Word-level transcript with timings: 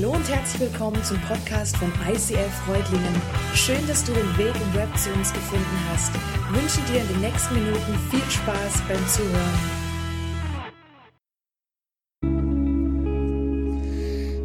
Hallo 0.00 0.12
und 0.12 0.28
herzlich 0.28 0.60
willkommen 0.60 1.02
zum 1.02 1.20
Podcast 1.22 1.76
von 1.76 1.92
ICL 2.08 2.48
Freudlingen. 2.64 3.20
Schön, 3.52 3.84
dass 3.88 4.04
du 4.04 4.12
den 4.12 4.38
Weg 4.38 4.54
im 4.54 4.74
Web 4.74 4.96
zu 4.96 5.12
uns 5.12 5.32
gefunden 5.32 5.76
hast. 5.90 6.12
Ich 6.14 6.52
wünsche 6.54 6.80
dir 6.92 7.00
in 7.00 7.08
den 7.08 7.20
nächsten 7.20 7.54
Minuten 7.54 7.98
viel 8.08 8.30
Spaß 8.30 8.80
beim 8.86 9.04
Zuhören. 9.08 9.58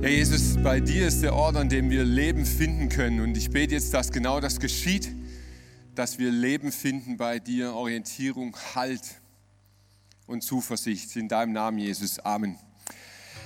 Ja, 0.01 0.09
Jesus, 0.09 0.57
bei 0.63 0.79
dir 0.79 1.05
ist 1.05 1.21
der 1.21 1.35
Ort, 1.35 1.55
an 1.55 1.69
dem 1.69 1.91
wir 1.91 2.03
Leben 2.03 2.47
finden 2.47 2.89
können. 2.89 3.19
Und 3.19 3.37
ich 3.37 3.51
bete 3.51 3.75
jetzt, 3.75 3.93
dass 3.93 4.11
genau 4.11 4.39
das 4.39 4.59
geschieht, 4.59 5.11
dass 5.93 6.17
wir 6.17 6.31
Leben 6.31 6.71
finden 6.71 7.17
bei 7.17 7.37
dir, 7.37 7.75
Orientierung, 7.75 8.57
Halt 8.73 9.21
und 10.25 10.41
Zuversicht. 10.41 11.15
In 11.15 11.27
deinem 11.27 11.53
Namen, 11.53 11.77
Jesus. 11.77 12.17
Amen. 12.17 12.57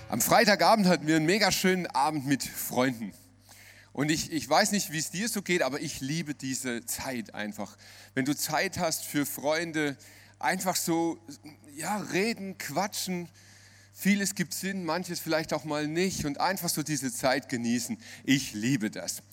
Am 0.09 0.21
Freitagabend 0.21 0.87
hatten 0.87 1.05
wir 1.05 1.17
einen 1.17 1.25
mega 1.25 1.51
schönen 1.51 1.85
Abend 1.87 2.25
mit 2.25 2.41
Freunden. 2.41 3.11
Und 3.91 4.09
ich, 4.09 4.31
ich 4.31 4.47
weiß 4.47 4.71
nicht, 4.71 4.93
wie 4.93 4.99
es 4.99 5.11
dir 5.11 5.27
so 5.27 5.41
geht, 5.41 5.61
aber 5.61 5.81
ich 5.81 5.99
liebe 5.99 6.33
diese 6.33 6.85
Zeit 6.85 7.35
einfach. 7.35 7.75
Wenn 8.13 8.23
du 8.23 8.33
Zeit 8.33 8.77
hast 8.77 9.03
für 9.03 9.25
Freunde, 9.25 9.97
einfach 10.39 10.77
so, 10.77 11.19
ja, 11.75 11.97
reden, 11.97 12.57
quatschen. 12.57 13.27
Vieles 13.91 14.33
gibt 14.33 14.53
Sinn, 14.53 14.85
manches 14.85 15.19
vielleicht 15.19 15.51
auch 15.51 15.65
mal 15.65 15.87
nicht 15.89 16.23
und 16.23 16.39
einfach 16.39 16.69
so 16.69 16.83
diese 16.83 17.11
Zeit 17.11 17.49
genießen. 17.49 17.97
Ich 18.23 18.53
liebe 18.53 18.89
das. 18.89 19.23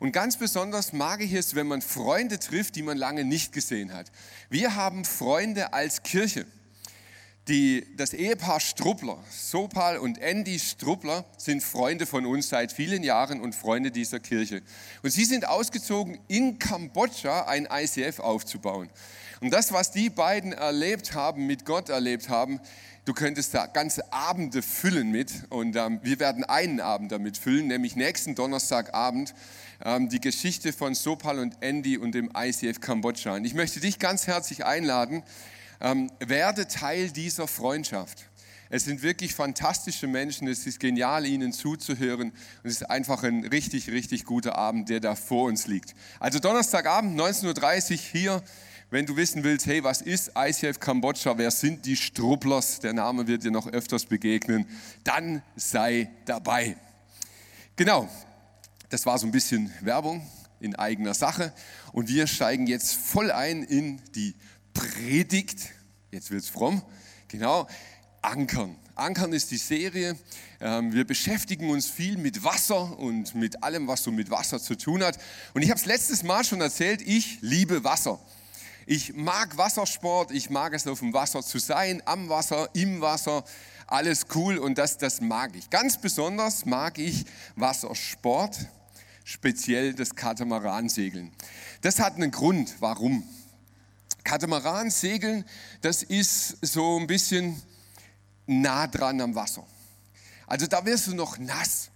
Und 0.00 0.12
ganz 0.12 0.38
besonders 0.38 0.94
mag 0.94 1.20
ich 1.20 1.34
es, 1.34 1.54
wenn 1.54 1.66
man 1.66 1.82
Freunde 1.82 2.38
trifft, 2.38 2.76
die 2.76 2.82
man 2.82 2.96
lange 2.96 3.26
nicht 3.26 3.52
gesehen 3.52 3.92
hat. 3.92 4.10
Wir 4.48 4.76
haben 4.76 5.04
Freunde 5.04 5.74
als 5.74 6.02
Kirche. 6.02 6.46
Die, 7.48 7.84
das 7.96 8.14
Ehepaar 8.14 8.60
Struppler, 8.60 9.18
Sopal 9.28 9.98
und 9.98 10.18
Andy 10.18 10.60
Struppler, 10.60 11.24
sind 11.36 11.60
Freunde 11.60 12.06
von 12.06 12.24
uns 12.24 12.48
seit 12.48 12.70
vielen 12.70 13.02
Jahren 13.02 13.40
und 13.40 13.56
Freunde 13.56 13.90
dieser 13.90 14.20
Kirche. 14.20 14.62
Und 15.02 15.10
sie 15.10 15.24
sind 15.24 15.48
ausgezogen, 15.48 16.20
in 16.28 16.60
Kambodscha 16.60 17.46
ein 17.46 17.66
ICF 17.68 18.20
aufzubauen. 18.20 18.90
Und 19.40 19.52
das, 19.52 19.72
was 19.72 19.90
die 19.90 20.08
beiden 20.08 20.52
erlebt 20.52 21.14
haben, 21.14 21.48
mit 21.48 21.64
Gott 21.64 21.88
erlebt 21.88 22.28
haben, 22.28 22.60
du 23.06 23.12
könntest 23.12 23.54
da 23.54 23.66
ganze 23.66 24.12
Abende 24.12 24.62
füllen 24.62 25.10
mit. 25.10 25.32
Und 25.48 25.74
ähm, 25.74 25.98
wir 26.04 26.20
werden 26.20 26.44
einen 26.44 26.78
Abend 26.78 27.10
damit 27.10 27.38
füllen, 27.38 27.66
nämlich 27.66 27.96
nächsten 27.96 28.36
Donnerstagabend, 28.36 29.34
ähm, 29.84 30.08
die 30.08 30.20
Geschichte 30.20 30.72
von 30.72 30.94
Sopal 30.94 31.40
und 31.40 31.56
Andy 31.60 31.98
und 31.98 32.14
dem 32.14 32.30
ICF 32.36 32.80
Kambodscha. 32.80 33.34
Und 33.34 33.44
ich 33.44 33.54
möchte 33.54 33.80
dich 33.80 33.98
ganz 33.98 34.28
herzlich 34.28 34.64
einladen, 34.64 35.24
ähm, 35.82 36.10
werde 36.20 36.68
Teil 36.68 37.10
dieser 37.10 37.46
Freundschaft. 37.46 38.28
Es 38.70 38.84
sind 38.84 39.02
wirklich 39.02 39.34
fantastische 39.34 40.06
Menschen, 40.06 40.48
es 40.48 40.66
ist 40.66 40.80
genial, 40.80 41.26
ihnen 41.26 41.52
zuzuhören. 41.52 42.30
Und 42.30 42.70
es 42.70 42.76
ist 42.76 42.88
einfach 42.88 43.22
ein 43.22 43.44
richtig, 43.44 43.90
richtig 43.90 44.24
guter 44.24 44.56
Abend, 44.56 44.88
der 44.88 45.00
da 45.00 45.14
vor 45.14 45.48
uns 45.48 45.66
liegt. 45.66 45.94
Also 46.20 46.38
Donnerstagabend, 46.38 47.20
19.30 47.20 47.92
Uhr 47.92 47.98
hier, 47.98 48.42
wenn 48.90 49.04
du 49.04 49.16
wissen 49.16 49.44
willst, 49.44 49.66
hey, 49.66 49.84
was 49.84 50.00
ist 50.00 50.32
ICF 50.36 50.80
Kambodscha, 50.80 51.36
wer 51.36 51.50
sind 51.50 51.84
die 51.84 51.96
Strupplers, 51.96 52.80
der 52.80 52.94
Name 52.94 53.26
wird 53.26 53.44
dir 53.44 53.50
noch 53.50 53.66
öfters 53.66 54.06
begegnen, 54.06 54.66
dann 55.04 55.42
sei 55.56 56.10
dabei. 56.24 56.76
Genau, 57.76 58.08
das 58.88 59.04
war 59.04 59.18
so 59.18 59.26
ein 59.26 59.32
bisschen 59.32 59.70
Werbung 59.80 60.26
in 60.60 60.76
eigener 60.76 61.14
Sache. 61.14 61.52
Und 61.92 62.08
wir 62.08 62.26
steigen 62.26 62.66
jetzt 62.66 62.94
voll 62.94 63.30
ein 63.30 63.64
in 63.64 64.00
die 64.14 64.34
Predigt, 64.74 65.70
jetzt 66.10 66.30
wird 66.30 66.42
es 66.42 66.48
fromm, 66.48 66.82
genau, 67.28 67.66
Ankern. 68.22 68.76
Ankern 68.94 69.32
ist 69.32 69.50
die 69.50 69.56
Serie. 69.56 70.16
Ähm, 70.60 70.92
wir 70.92 71.06
beschäftigen 71.06 71.70
uns 71.70 71.88
viel 71.88 72.18
mit 72.18 72.44
Wasser 72.44 72.98
und 72.98 73.34
mit 73.34 73.62
allem, 73.62 73.88
was 73.88 74.02
so 74.02 74.12
mit 74.12 74.30
Wasser 74.30 74.60
zu 74.60 74.76
tun 74.76 75.02
hat. 75.02 75.18
Und 75.54 75.62
ich 75.62 75.70
habe 75.70 75.80
es 75.80 75.86
letztes 75.86 76.22
Mal 76.22 76.44
schon 76.44 76.60
erzählt, 76.60 77.02
ich 77.02 77.38
liebe 77.40 77.84
Wasser. 77.84 78.20
Ich 78.86 79.14
mag 79.14 79.56
Wassersport, 79.56 80.30
ich 80.32 80.50
mag 80.50 80.74
es 80.74 80.86
auf 80.86 80.98
dem 80.98 81.12
Wasser 81.12 81.42
zu 81.42 81.58
sein, 81.58 82.02
am 82.04 82.28
Wasser, 82.28 82.68
im 82.74 83.00
Wasser, 83.00 83.44
alles 83.86 84.26
cool 84.34 84.58
und 84.58 84.78
das, 84.78 84.98
das 84.98 85.20
mag 85.20 85.54
ich. 85.54 85.70
Ganz 85.70 86.00
besonders 86.00 86.64
mag 86.64 86.98
ich 86.98 87.24
Wassersport, 87.56 88.56
speziell 89.24 89.94
das 89.94 90.14
Katamaransegeln. 90.14 91.30
Das 91.80 92.00
hat 92.00 92.16
einen 92.16 92.30
Grund, 92.30 92.74
warum. 92.80 93.22
Katamaran 94.24 94.90
segeln, 94.90 95.44
das 95.80 96.02
ist 96.02 96.56
so 96.62 96.98
ein 96.98 97.06
bisschen 97.06 97.60
nah 98.46 98.86
dran 98.86 99.20
am 99.20 99.34
Wasser. 99.34 99.66
Also 100.46 100.66
da 100.66 100.84
wirst 100.84 101.06
du 101.06 101.14
noch 101.14 101.38
nass. 101.38 101.90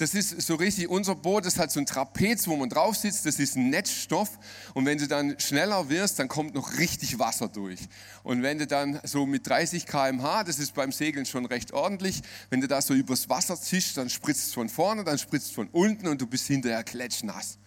Das 0.00 0.14
ist 0.14 0.40
so 0.40 0.54
richtig, 0.54 0.88
unser 0.88 1.14
Boot 1.14 1.44
das 1.44 1.58
hat 1.58 1.70
so 1.70 1.78
ein 1.78 1.84
Trapez, 1.84 2.48
wo 2.48 2.56
man 2.56 2.70
drauf 2.70 2.96
sitzt, 2.96 3.26
das 3.26 3.38
ist 3.38 3.54
ein 3.56 3.68
Netzstoff 3.68 4.30
und 4.72 4.86
wenn 4.86 4.96
du 4.96 5.06
dann 5.06 5.38
schneller 5.38 5.90
wirst, 5.90 6.18
dann 6.18 6.26
kommt 6.26 6.54
noch 6.54 6.78
richtig 6.78 7.18
Wasser 7.18 7.48
durch. 7.48 7.80
Und 8.22 8.42
wenn 8.42 8.58
du 8.58 8.66
dann 8.66 8.98
so 9.04 9.26
mit 9.26 9.46
30 9.46 9.84
km/h, 9.84 10.44
das 10.44 10.58
ist 10.58 10.72
beim 10.72 10.90
Segeln 10.90 11.26
schon 11.26 11.44
recht 11.44 11.74
ordentlich, 11.74 12.22
wenn 12.48 12.62
du 12.62 12.66
da 12.66 12.80
so 12.80 12.94
übers 12.94 13.28
Wasser 13.28 13.60
zischst, 13.60 13.98
dann 13.98 14.08
spritzt 14.08 14.46
es 14.46 14.54
von 14.54 14.70
vorne, 14.70 15.04
dann 15.04 15.18
spritzt 15.18 15.48
es 15.48 15.52
von 15.52 15.68
unten 15.68 16.08
und 16.08 16.18
du 16.18 16.26
bist 16.26 16.46
hinterher 16.46 16.82
klatschnass. 16.82 17.58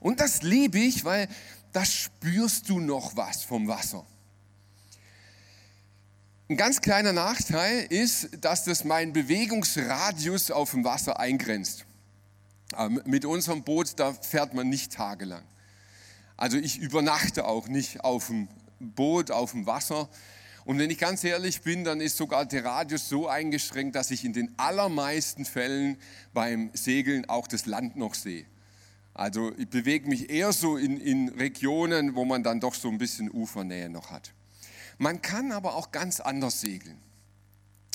Und 0.00 0.18
das 0.18 0.42
liebe 0.42 0.78
ich, 0.80 1.04
weil 1.04 1.28
da 1.72 1.84
spürst 1.84 2.68
du 2.68 2.80
noch 2.80 3.16
was 3.16 3.44
vom 3.44 3.68
Wasser. 3.68 4.04
Ein 6.48 6.56
ganz 6.56 6.80
kleiner 6.80 7.12
Nachteil 7.12 7.86
ist, 7.90 8.30
dass 8.40 8.64
das 8.64 8.82
meinen 8.82 9.12
Bewegungsradius 9.12 10.50
auf 10.50 10.72
dem 10.72 10.82
Wasser 10.82 11.20
eingrenzt. 11.20 11.86
Ähm, 12.76 13.00
mit 13.04 13.24
unserem 13.24 13.62
Boot, 13.62 13.92
da 14.00 14.12
fährt 14.12 14.52
man 14.54 14.68
nicht 14.68 14.92
tagelang. 14.92 15.44
Also 16.36 16.56
ich 16.56 16.78
übernachte 16.78 17.44
auch 17.44 17.68
nicht 17.68 18.02
auf 18.02 18.26
dem 18.26 18.48
Boot, 18.80 19.30
auf 19.30 19.52
dem 19.52 19.66
Wasser. 19.66 20.08
Und 20.64 20.78
wenn 20.78 20.90
ich 20.90 20.98
ganz 20.98 21.22
ehrlich 21.22 21.62
bin, 21.62 21.84
dann 21.84 22.00
ist 22.00 22.16
sogar 22.16 22.46
der 22.46 22.64
Radius 22.64 23.08
so 23.08 23.28
eingeschränkt, 23.28 23.94
dass 23.94 24.10
ich 24.10 24.24
in 24.24 24.32
den 24.32 24.52
allermeisten 24.56 25.44
Fällen 25.44 25.98
beim 26.32 26.70
Segeln 26.74 27.28
auch 27.28 27.46
das 27.46 27.66
Land 27.66 27.96
noch 27.96 28.14
sehe. 28.14 28.46
Also 29.14 29.52
ich 29.56 29.68
bewege 29.68 30.08
mich 30.08 30.30
eher 30.30 30.52
so 30.52 30.76
in, 30.76 31.00
in 31.00 31.28
Regionen, 31.30 32.14
wo 32.14 32.24
man 32.24 32.42
dann 32.42 32.60
doch 32.60 32.74
so 32.74 32.88
ein 32.88 32.98
bisschen 32.98 33.30
Ufernähe 33.30 33.90
noch 33.90 34.10
hat. 34.10 34.32
Man 34.98 35.22
kann 35.22 35.52
aber 35.52 35.74
auch 35.74 35.92
ganz 35.92 36.20
anders 36.20 36.60
segeln. 36.60 36.98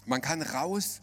Man 0.05 0.21
kann 0.21 0.41
raus, 0.41 1.01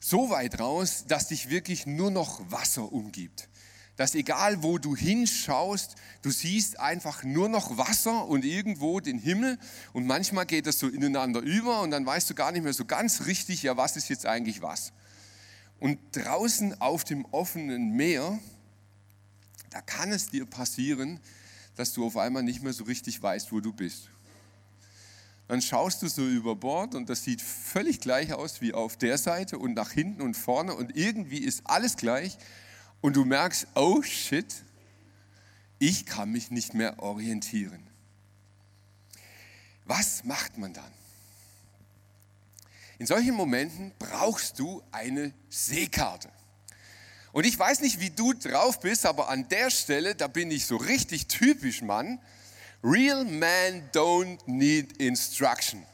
so 0.00 0.30
weit 0.30 0.60
raus, 0.60 1.04
dass 1.08 1.28
dich 1.28 1.50
wirklich 1.50 1.86
nur 1.86 2.10
noch 2.10 2.40
Wasser 2.50 2.92
umgibt. 2.92 3.48
Dass 3.96 4.14
egal 4.14 4.62
wo 4.62 4.76
du 4.76 4.94
hinschaust, 4.94 5.94
du 6.20 6.30
siehst 6.30 6.78
einfach 6.78 7.22
nur 7.22 7.48
noch 7.48 7.78
Wasser 7.78 8.26
und 8.26 8.44
irgendwo 8.44 9.00
den 9.00 9.18
Himmel 9.18 9.58
und 9.94 10.06
manchmal 10.06 10.44
geht 10.44 10.66
das 10.66 10.78
so 10.78 10.88
ineinander 10.88 11.40
über 11.40 11.80
und 11.80 11.92
dann 11.92 12.04
weißt 12.04 12.28
du 12.28 12.34
gar 12.34 12.52
nicht 12.52 12.62
mehr 12.62 12.74
so 12.74 12.84
ganz 12.84 13.24
richtig, 13.26 13.62
ja 13.62 13.76
was 13.78 13.96
ist 13.96 14.08
jetzt 14.08 14.26
eigentlich 14.26 14.60
was. 14.60 14.92
Und 15.80 15.98
draußen 16.12 16.80
auf 16.80 17.04
dem 17.04 17.24
offenen 17.26 17.90
Meer, 17.90 18.38
da 19.76 19.82
kann 19.82 20.10
es 20.10 20.30
dir 20.30 20.46
passieren, 20.46 21.20
dass 21.74 21.92
du 21.92 22.06
auf 22.06 22.16
einmal 22.16 22.42
nicht 22.42 22.62
mehr 22.62 22.72
so 22.72 22.84
richtig 22.84 23.22
weißt, 23.22 23.52
wo 23.52 23.60
du 23.60 23.74
bist. 23.74 24.08
Dann 25.48 25.60
schaust 25.60 26.00
du 26.00 26.08
so 26.08 26.26
über 26.26 26.56
Bord 26.56 26.94
und 26.94 27.10
das 27.10 27.24
sieht 27.24 27.42
völlig 27.42 28.00
gleich 28.00 28.32
aus 28.32 28.62
wie 28.62 28.72
auf 28.72 28.96
der 28.96 29.18
Seite 29.18 29.58
und 29.58 29.74
nach 29.74 29.90
hinten 29.90 30.22
und 30.22 30.32
vorne 30.32 30.74
und 30.74 30.96
irgendwie 30.96 31.40
ist 31.40 31.60
alles 31.66 31.96
gleich 31.96 32.38
und 33.02 33.16
du 33.16 33.26
merkst, 33.26 33.66
oh 33.74 34.00
shit, 34.00 34.46
ich 35.78 36.06
kann 36.06 36.32
mich 36.32 36.50
nicht 36.50 36.72
mehr 36.72 36.98
orientieren. 36.98 37.86
Was 39.84 40.24
macht 40.24 40.56
man 40.56 40.72
dann? 40.72 40.92
In 42.98 43.04
solchen 43.06 43.34
Momenten 43.34 43.92
brauchst 43.98 44.58
du 44.58 44.82
eine 44.90 45.34
Seekarte. 45.50 46.30
Und 47.36 47.44
ich 47.44 47.58
weiß 47.58 47.80
nicht, 47.80 48.00
wie 48.00 48.08
du 48.08 48.32
drauf 48.32 48.80
bist, 48.80 49.04
aber 49.04 49.28
an 49.28 49.46
der 49.50 49.68
Stelle, 49.68 50.14
da 50.14 50.26
bin 50.26 50.50
ich 50.50 50.64
so 50.64 50.78
richtig 50.78 51.26
typisch 51.26 51.82
Mann. 51.82 52.18
Real 52.82 53.26
men 53.26 53.90
don't 53.92 54.38
need 54.46 54.96
instruction. 54.96 55.84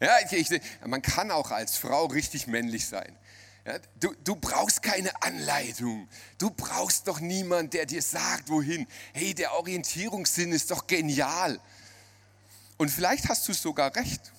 Ja, 0.00 0.12
ich, 0.24 0.52
ich, 0.52 0.62
man 0.86 1.02
kann 1.02 1.32
auch 1.32 1.50
als 1.50 1.76
Frau 1.76 2.06
richtig 2.06 2.46
männlich 2.46 2.86
sein. 2.86 3.18
Ja, 3.66 3.80
du, 3.98 4.14
du 4.22 4.36
brauchst 4.36 4.84
keine 4.84 5.10
Anleitung. 5.24 6.08
Du 6.38 6.50
brauchst 6.50 7.08
doch 7.08 7.18
niemanden, 7.18 7.70
der 7.70 7.86
dir 7.86 8.00
sagt, 8.00 8.48
wohin. 8.48 8.86
Hey, 9.12 9.34
der 9.34 9.54
Orientierungssinn 9.54 10.52
ist 10.52 10.70
doch 10.70 10.86
genial. 10.86 11.58
Und 12.76 12.90
vielleicht 12.90 13.28
hast 13.28 13.48
du 13.48 13.54
sogar 13.54 13.96
recht. 13.96 14.30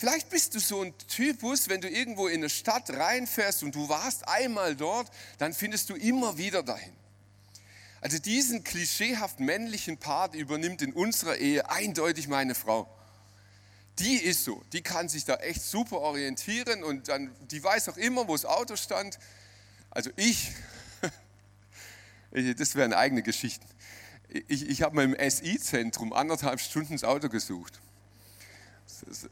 Vielleicht 0.00 0.30
bist 0.30 0.54
du 0.54 0.60
so 0.60 0.80
ein 0.80 0.96
Typus, 1.08 1.68
wenn 1.68 1.82
du 1.82 1.88
irgendwo 1.90 2.26
in 2.26 2.40
eine 2.40 2.48
Stadt 2.48 2.88
reinfährst 2.88 3.62
und 3.62 3.74
du 3.74 3.90
warst 3.90 4.26
einmal 4.26 4.74
dort, 4.74 5.10
dann 5.36 5.52
findest 5.52 5.90
du 5.90 5.94
immer 5.94 6.38
wieder 6.38 6.62
dahin. 6.62 6.94
Also 8.00 8.18
diesen 8.18 8.64
klischeehaft 8.64 9.40
männlichen 9.40 9.98
Part 9.98 10.34
übernimmt 10.34 10.80
in 10.80 10.94
unserer 10.94 11.36
Ehe 11.36 11.68
eindeutig 11.68 12.28
meine 12.28 12.54
Frau. 12.54 12.88
die 13.98 14.14
ist 14.14 14.44
so, 14.44 14.62
die 14.72 14.80
kann 14.80 15.10
sich 15.10 15.26
da 15.26 15.34
echt 15.34 15.60
super 15.60 15.98
orientieren 15.98 16.82
und 16.82 17.08
dann, 17.08 17.30
die 17.50 17.62
weiß 17.62 17.90
auch 17.90 17.98
immer, 17.98 18.26
wo 18.26 18.32
das 18.32 18.46
Auto 18.46 18.76
stand. 18.76 19.18
Also 19.90 20.08
ich, 20.16 20.52
das 22.56 22.74
wären 22.74 22.94
eigene 22.94 23.22
Geschichten. 23.22 23.66
Ich, 24.48 24.66
ich 24.66 24.80
habe 24.80 24.96
mal 24.96 25.04
im 25.04 25.30
SI-Zentrum 25.30 26.14
anderthalb 26.14 26.58
Stunden 26.60 26.94
das 26.94 27.04
Auto 27.04 27.28
gesucht. 27.28 27.82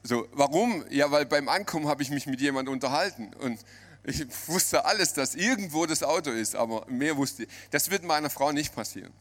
So, 0.02 0.28
warum? 0.32 0.84
Ja, 0.90 1.10
weil 1.10 1.26
beim 1.26 1.48
Ankommen 1.48 1.88
habe 1.88 2.02
ich 2.02 2.10
mich 2.10 2.26
mit 2.26 2.40
jemandem 2.40 2.74
unterhalten 2.74 3.32
und 3.34 3.58
ich 4.04 4.24
wusste 4.46 4.84
alles, 4.84 5.12
dass 5.12 5.34
irgendwo 5.34 5.84
das 5.84 6.02
Auto 6.02 6.30
ist, 6.30 6.54
aber 6.54 6.86
mehr 6.88 7.16
wusste 7.16 7.44
ich. 7.44 7.48
Das 7.70 7.90
wird 7.90 8.04
meiner 8.04 8.30
Frau 8.30 8.52
nicht 8.52 8.74
passieren. 8.74 9.12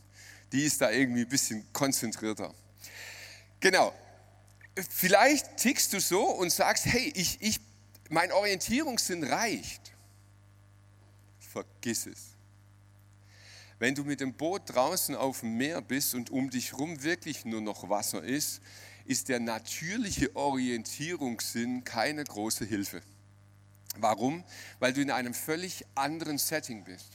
Die 0.52 0.64
ist 0.64 0.80
da 0.82 0.92
irgendwie 0.92 1.22
ein 1.22 1.30
bisschen 1.30 1.66
konzentrierter. 1.74 2.54
Genau. 3.60 3.94
Vielleicht 4.90 5.58
tickst 5.58 5.92
du 5.92 6.00
so 6.00 6.24
und 6.24 6.52
sagst, 6.52 6.86
hey, 6.86 7.12
ich, 7.16 7.42
ich, 7.42 7.60
mein 8.10 8.32
Orientierungssinn 8.32 9.24
reicht. 9.24 9.94
Vergiss 11.40 12.06
es. 12.06 12.37
Wenn 13.80 13.94
du 13.94 14.04
mit 14.04 14.22
dem 14.22 14.34
Boot 14.34 14.64
draußen 14.66 15.16
auf 15.16 15.42
dem 15.42 15.56
Meer 15.58 15.82
bist 15.82 16.16
und 16.16 16.32
um 16.32 16.50
dich 16.50 16.72
herum 16.72 17.04
wirklich 17.04 17.46
nur 17.46 17.62
noch 17.62 17.90
Wasser 17.90 18.24
ist, 18.24 18.62
ist 19.06 19.30
der 19.30 19.40
natürliche 19.40 20.36
Orientierungssinn 20.36 21.84
keine 21.84 22.24
große 22.24 22.66
Hilfe. 22.66 23.02
Warum? 23.98 24.44
Weil 24.80 24.94
du 24.94 25.02
in 25.02 25.12
einem 25.12 25.34
völlig 25.34 25.86
anderen 25.96 26.38
Setting 26.40 26.84
bist. 26.84 27.12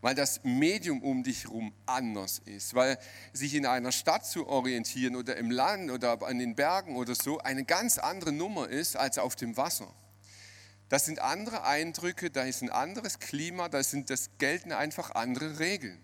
Weil 0.00 0.14
das 0.14 0.44
Medium 0.44 1.02
um 1.02 1.24
dich 1.24 1.44
herum 1.44 1.72
anders 1.84 2.40
ist. 2.44 2.74
Weil 2.74 2.98
sich 3.32 3.54
in 3.54 3.66
einer 3.66 3.92
Stadt 3.92 4.24
zu 4.24 4.46
orientieren 4.46 5.16
oder 5.16 5.36
im 5.36 5.50
Land 5.50 5.90
oder 5.90 6.22
an 6.22 6.38
den 6.38 6.54
Bergen 6.54 6.96
oder 6.96 7.14
so 7.14 7.38
eine 7.38 7.64
ganz 7.64 7.98
andere 7.98 8.32
Nummer 8.32 8.68
ist 8.68 8.96
als 8.96 9.18
auf 9.18 9.34
dem 9.34 9.56
Wasser. 9.56 9.92
Das 10.88 11.04
sind 11.04 11.18
andere 11.18 11.64
Eindrücke, 11.64 12.30
da 12.30 12.44
ist 12.44 12.62
ein 12.62 12.70
anderes 12.70 13.18
Klima, 13.18 13.68
da 13.68 13.82
sind, 13.82 14.08
das 14.10 14.30
gelten 14.38 14.72
einfach 14.72 15.10
andere 15.12 15.58
Regeln. 15.58 16.00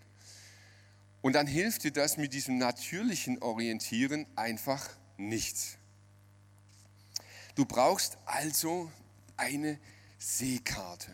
Und 1.20 1.34
dann 1.34 1.46
hilft 1.46 1.84
dir 1.84 1.92
das 1.92 2.16
mit 2.16 2.32
diesem 2.32 2.58
natürlichen 2.58 3.40
Orientieren 3.42 4.26
einfach 4.34 4.88
nichts. 5.16 5.78
Du 7.54 7.64
brauchst 7.64 8.18
also 8.24 8.90
eine 9.36 9.78
Seekarte 10.18 11.12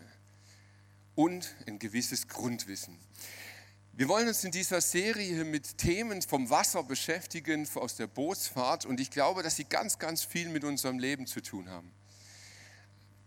und 1.15 1.55
ein 1.67 1.79
gewisses 1.79 2.29
Grundwissen. 2.29 2.97
Wir 3.93 4.09
wollen 4.09 4.29
uns 4.29 4.45
in 4.45 4.53
dieser 4.53 4.81
Serie 4.81 5.45
mit 5.45 5.77
Themen 5.77 6.23
vom 6.23 6.49
Wasser 6.49 6.85
beschäftigen, 6.85 7.69
aus 7.75 7.97
der 7.97 8.07
Bootsfahrt, 8.07 8.87
und 8.87 9.01
ich 9.01 9.11
glaube, 9.11 9.43
dass 9.43 9.57
sie 9.57 9.65
ganz, 9.65 9.99
ganz 9.99 10.23
viel 10.23 10.49
mit 10.49 10.63
unserem 10.63 11.01
Leben 11.01 11.27
zu 11.27 11.43
tun 11.43 11.69
haben. 11.69 11.91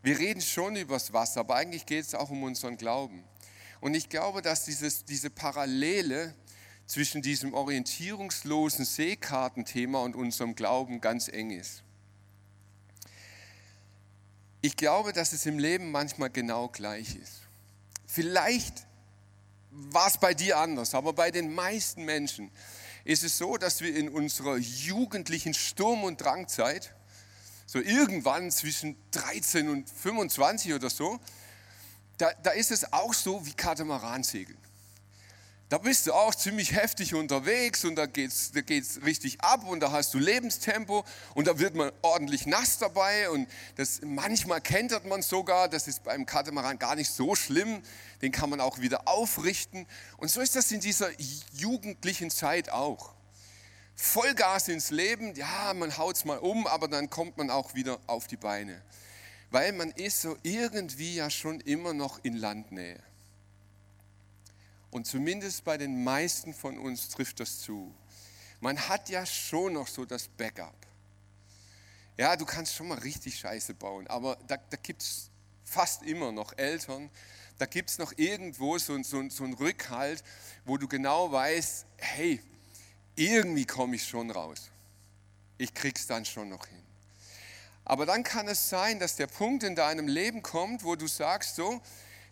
Wir 0.03 0.17
reden 0.17 0.41
schon 0.41 0.75
über 0.75 0.95
das 0.95 1.13
Wasser, 1.13 1.41
aber 1.41 1.55
eigentlich 1.55 1.85
geht 1.85 2.05
es 2.05 2.15
auch 2.15 2.29
um 2.29 2.43
unseren 2.43 2.77
Glauben. 2.77 3.23
Und 3.79 3.93
ich 3.93 4.09
glaube, 4.09 4.41
dass 4.41 4.65
dieses, 4.65 5.05
diese 5.05 5.29
Parallele 5.29 6.35
zwischen 6.85 7.21
diesem 7.21 7.53
orientierungslosen 7.53 8.85
Seekartenthema 8.85 9.99
und 9.99 10.15
unserem 10.15 10.55
Glauben 10.55 11.01
ganz 11.01 11.27
eng 11.27 11.51
ist. 11.51 11.83
Ich 14.61 14.75
glaube, 14.75 15.13
dass 15.13 15.33
es 15.33 15.45
im 15.45 15.57
Leben 15.57 15.89
manchmal 15.91 16.29
genau 16.29 16.67
gleich 16.67 17.15
ist. 17.15 17.41
Vielleicht 18.05 18.85
war 19.71 20.07
es 20.07 20.17
bei 20.17 20.33
dir 20.33 20.57
anders, 20.57 20.93
aber 20.93 21.13
bei 21.13 21.31
den 21.31 21.53
meisten 21.53 22.03
Menschen 22.03 22.51
ist 23.03 23.23
es 23.23 23.37
so, 23.37 23.57
dass 23.57 23.81
wir 23.81 23.95
in 23.95 24.09
unserer 24.09 24.57
jugendlichen 24.57 25.53
Sturm- 25.53 26.03
und 26.03 26.21
Drangzeit, 26.21 26.93
so 27.71 27.79
irgendwann 27.79 28.51
zwischen 28.51 28.97
13 29.11 29.69
und 29.69 29.89
25 29.89 30.73
oder 30.73 30.89
so, 30.89 31.19
da, 32.17 32.31
da 32.43 32.51
ist 32.51 32.71
es 32.71 32.91
auch 32.91 33.13
so 33.13 33.45
wie 33.45 33.53
Katamaransegeln 33.53 34.57
da 35.71 35.77
bist 35.77 36.05
du 36.05 36.11
auch 36.11 36.35
ziemlich 36.35 36.73
heftig 36.73 37.15
unterwegs 37.15 37.85
und 37.85 37.95
da 37.95 38.05
geht 38.05 38.29
es 38.29 38.51
da 38.51 38.59
geht's 38.59 38.99
richtig 39.05 39.39
ab 39.39 39.65
und 39.65 39.79
da 39.79 39.93
hast 39.93 40.13
du 40.13 40.17
Lebenstempo 40.17 41.05
und 41.33 41.47
da 41.47 41.59
wird 41.59 41.75
man 41.75 41.93
ordentlich 42.01 42.45
nass 42.45 42.77
dabei 42.77 43.29
und 43.29 43.47
das, 43.77 44.01
manchmal 44.03 44.59
kentert 44.59 45.05
man 45.05 45.21
sogar, 45.21 45.69
das 45.69 45.87
ist 45.87 46.03
beim 46.03 46.25
Katamaran 46.25 46.77
gar 46.77 46.95
nicht 46.95 47.09
so 47.09 47.35
schlimm, 47.35 47.81
den 48.21 48.33
kann 48.33 48.49
man 48.49 48.59
auch 48.59 48.79
wieder 48.79 49.07
aufrichten 49.07 49.87
und 50.17 50.29
so 50.29 50.41
ist 50.41 50.57
das 50.57 50.73
in 50.73 50.81
dieser 50.81 51.09
jugendlichen 51.53 52.31
Zeit 52.31 52.69
auch. 52.69 53.13
Vollgas 54.03 54.67
ins 54.67 54.89
Leben, 54.89 55.35
ja, 55.35 55.75
man 55.75 55.95
haut 55.95 56.15
es 56.15 56.25
mal 56.25 56.39
um, 56.39 56.65
aber 56.65 56.87
dann 56.87 57.11
kommt 57.11 57.37
man 57.37 57.51
auch 57.51 57.75
wieder 57.75 57.99
auf 58.07 58.25
die 58.25 58.35
Beine, 58.35 58.81
weil 59.51 59.73
man 59.73 59.91
ist 59.91 60.21
so 60.21 60.35
irgendwie 60.41 61.13
ja 61.13 61.29
schon 61.29 61.61
immer 61.61 61.93
noch 61.93 62.19
in 62.23 62.35
Landnähe. 62.35 62.99
Und 64.89 65.05
zumindest 65.05 65.63
bei 65.65 65.77
den 65.77 66.03
meisten 66.03 66.55
von 66.55 66.79
uns 66.79 67.09
trifft 67.09 67.39
das 67.41 67.59
zu. 67.59 67.93
Man 68.59 68.89
hat 68.89 69.07
ja 69.09 69.23
schon 69.23 69.73
noch 69.73 69.87
so 69.87 70.03
das 70.03 70.27
Backup. 70.29 70.75
Ja, 72.17 72.35
du 72.35 72.43
kannst 72.43 72.73
schon 72.73 72.87
mal 72.87 72.97
richtig 72.97 73.37
Scheiße 73.37 73.75
bauen, 73.75 74.07
aber 74.07 74.35
da, 74.47 74.57
da 74.57 74.77
gibt 74.81 75.03
es 75.03 75.29
fast 75.63 76.01
immer 76.01 76.31
noch 76.31 76.57
Eltern, 76.57 77.11
da 77.59 77.67
gibt 77.67 77.91
es 77.91 77.99
noch 77.99 78.13
irgendwo 78.17 78.79
so, 78.79 79.01
so, 79.03 79.29
so 79.29 79.43
einen 79.43 79.53
Rückhalt, 79.53 80.23
wo 80.65 80.77
du 80.77 80.87
genau 80.87 81.31
weißt, 81.31 81.85
hey, 81.97 82.41
irgendwie 83.15 83.65
komme 83.65 83.95
ich 83.95 84.07
schon 84.07 84.31
raus. 84.31 84.69
Ich 85.57 85.73
krieg's 85.73 86.07
dann 86.07 86.25
schon 86.25 86.49
noch 86.49 86.65
hin. 86.65 86.81
Aber 87.85 88.05
dann 88.05 88.23
kann 88.23 88.47
es 88.47 88.69
sein, 88.69 88.99
dass 88.99 89.15
der 89.15 89.27
Punkt 89.27 89.63
in 89.63 89.75
deinem 89.75 90.07
Leben 90.07 90.41
kommt, 90.41 90.83
wo 90.83 90.95
du 90.95 91.07
sagst 91.07 91.55
so, 91.55 91.81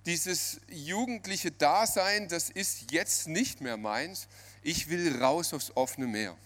dieses 0.06 0.62
jugendliche 0.70 1.52
Dasein, 1.52 2.28
das 2.28 2.50
ist 2.50 2.92
jetzt 2.92 3.28
nicht 3.28 3.62
mehr 3.62 3.78
meins. 3.78 4.28
Ich 4.64 4.90
will 4.90 5.22
raus 5.22 5.54
aufs 5.54 5.76
offene 5.76 6.08
Meer. 6.08 6.38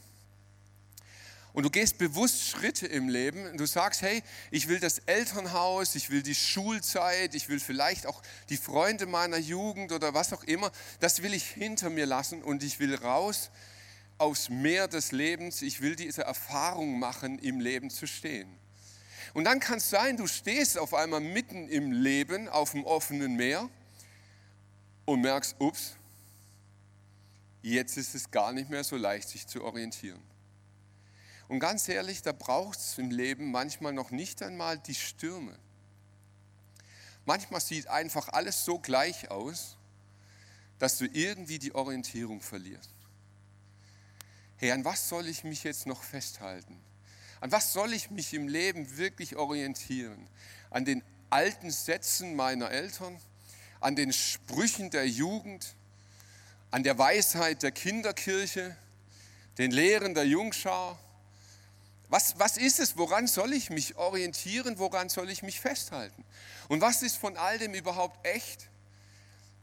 Und 1.53 1.63
du 1.63 1.69
gehst 1.69 2.00
bewusst 2.00 2.47
Schritte 2.47 2.88
im 2.88 3.09
Leben. 3.09 3.57
Du 3.57 3.68
sagst, 3.68 4.01
hey, 4.01 4.24
ich 4.50 4.68
will 4.68 4.80
das 4.80 5.00
Elternhaus, 5.00 5.94
ich 5.94 6.09
will 6.09 6.24
die 6.24 6.33
Schulzeit, 6.33 7.35
ich 7.35 7.47
will 7.47 7.59
vielleicht 7.59 8.07
auch 8.07 8.24
die 8.50 8.57
Freunde 8.57 9.06
meiner 9.06 9.38
Jugend 9.38 9.91
oder 9.91 10.15
was 10.15 10.33
auch 10.33 10.44
immer. 10.44 10.71
Das 11.00 11.21
will 11.21 11.33
ich 11.33 11.45
hinter 11.45 11.91
mir 11.91 12.07
lassen 12.07 12.41
und 12.41 12.63
ich 12.63 12.80
will 12.80 12.95
raus 12.95 13.51
aufs 14.18 14.50
Meer 14.50 14.88
des 14.88 15.12
Lebens. 15.12 15.62
Ich 15.62 15.81
will 15.81 15.95
diese 15.95 16.24
Erfahrung 16.24 17.00
machen, 17.00 17.39
im 17.39 17.60
Leben 17.60 17.89
zu 17.89 18.07
stehen. 18.07 18.50
Und 19.33 19.45
dann 19.45 19.60
kann 19.60 19.77
es 19.77 19.89
sein, 19.89 20.18
du 20.18 20.27
stehst 20.27 20.77
auf 20.77 20.94
einmal 20.94 21.19
mitten 21.19 21.68
im 21.69 21.92
Leben 21.92 22.47
auf 22.47 22.71
dem 22.71 22.83
offenen 22.83 23.35
Meer 23.35 23.69
und 25.06 25.21
merkst, 25.21 25.56
ups, 25.59 25.95
jetzt 27.61 27.97
ist 27.97 28.14
es 28.14 28.30
gar 28.30 28.54
nicht 28.54 28.69
mehr 28.69 28.83
so 28.83 28.95
leicht, 28.95 29.30
sich 29.30 29.47
zu 29.47 29.64
orientieren. 29.64 30.21
Und 31.47 31.59
ganz 31.59 31.90
ehrlich, 31.90 32.21
da 32.21 32.31
braucht 32.31 32.80
es 32.80 32.97
im 32.97 33.11
Leben 33.11 33.52
manchmal 33.52 33.94
noch 33.94 34.11
nicht 34.11 34.42
einmal 34.42 34.78
die 34.80 34.95
Stürme. 34.95 35.57
Manchmal 37.26 37.61
sieht 37.61 37.88
einfach 37.88 38.30
alles 38.30 38.66
so 38.66 38.80
gleich 38.80 39.31
aus, 39.31 39.78
dass 40.78 40.97
du 40.97 41.06
irgendwie 41.06 41.59
die 41.59 41.73
Orientierung 41.73 42.42
verlierst. 42.42 42.93
Hey, 44.64 44.72
an 44.72 44.86
was 44.86 45.10
soll 45.10 45.28
ich 45.28 45.44
mich 45.44 45.66
jetzt 45.66 45.88
noch 45.88 46.02
festhalten? 46.04 46.80
An 47.42 47.52
was 47.52 47.74
soll 47.74 47.92
ich 47.92 48.12
mich 48.12 48.34
im 48.34 48.48
Leben 48.48 48.96
wirklich 48.96 49.36
orientieren? 49.36 50.26
An 50.70 50.86
den 50.86 51.04
alten 51.30 51.70
Sätzen 51.70 52.38
meiner 52.38 52.72
Eltern? 52.72 53.20
An 53.82 53.98
den 53.98 54.14
Sprüchen 54.14 54.90
der 54.90 55.06
Jugend? 55.06 55.76
An 56.72 56.82
der 56.82 56.98
Weisheit 56.98 57.62
der 57.62 57.74
Kinderkirche? 57.74 58.74
Den 59.58 59.72
Lehren 59.72 60.14
der 60.14 60.28
Jungschar? 60.28 60.98
Was, 62.08 62.40
was 62.40 62.56
ist 62.56 62.80
es? 62.80 62.96
Woran 62.96 63.28
soll 63.28 63.52
ich 63.52 63.70
mich 63.70 63.98
orientieren? 63.98 64.80
Woran 64.80 65.10
soll 65.10 65.30
ich 65.30 65.44
mich 65.44 65.60
festhalten? 65.60 66.24
Und 66.70 66.80
was 66.80 67.04
ist 67.04 67.18
von 67.18 67.36
all 67.36 67.58
dem 67.58 67.74
überhaupt 67.74 68.26
echt? 68.26 68.70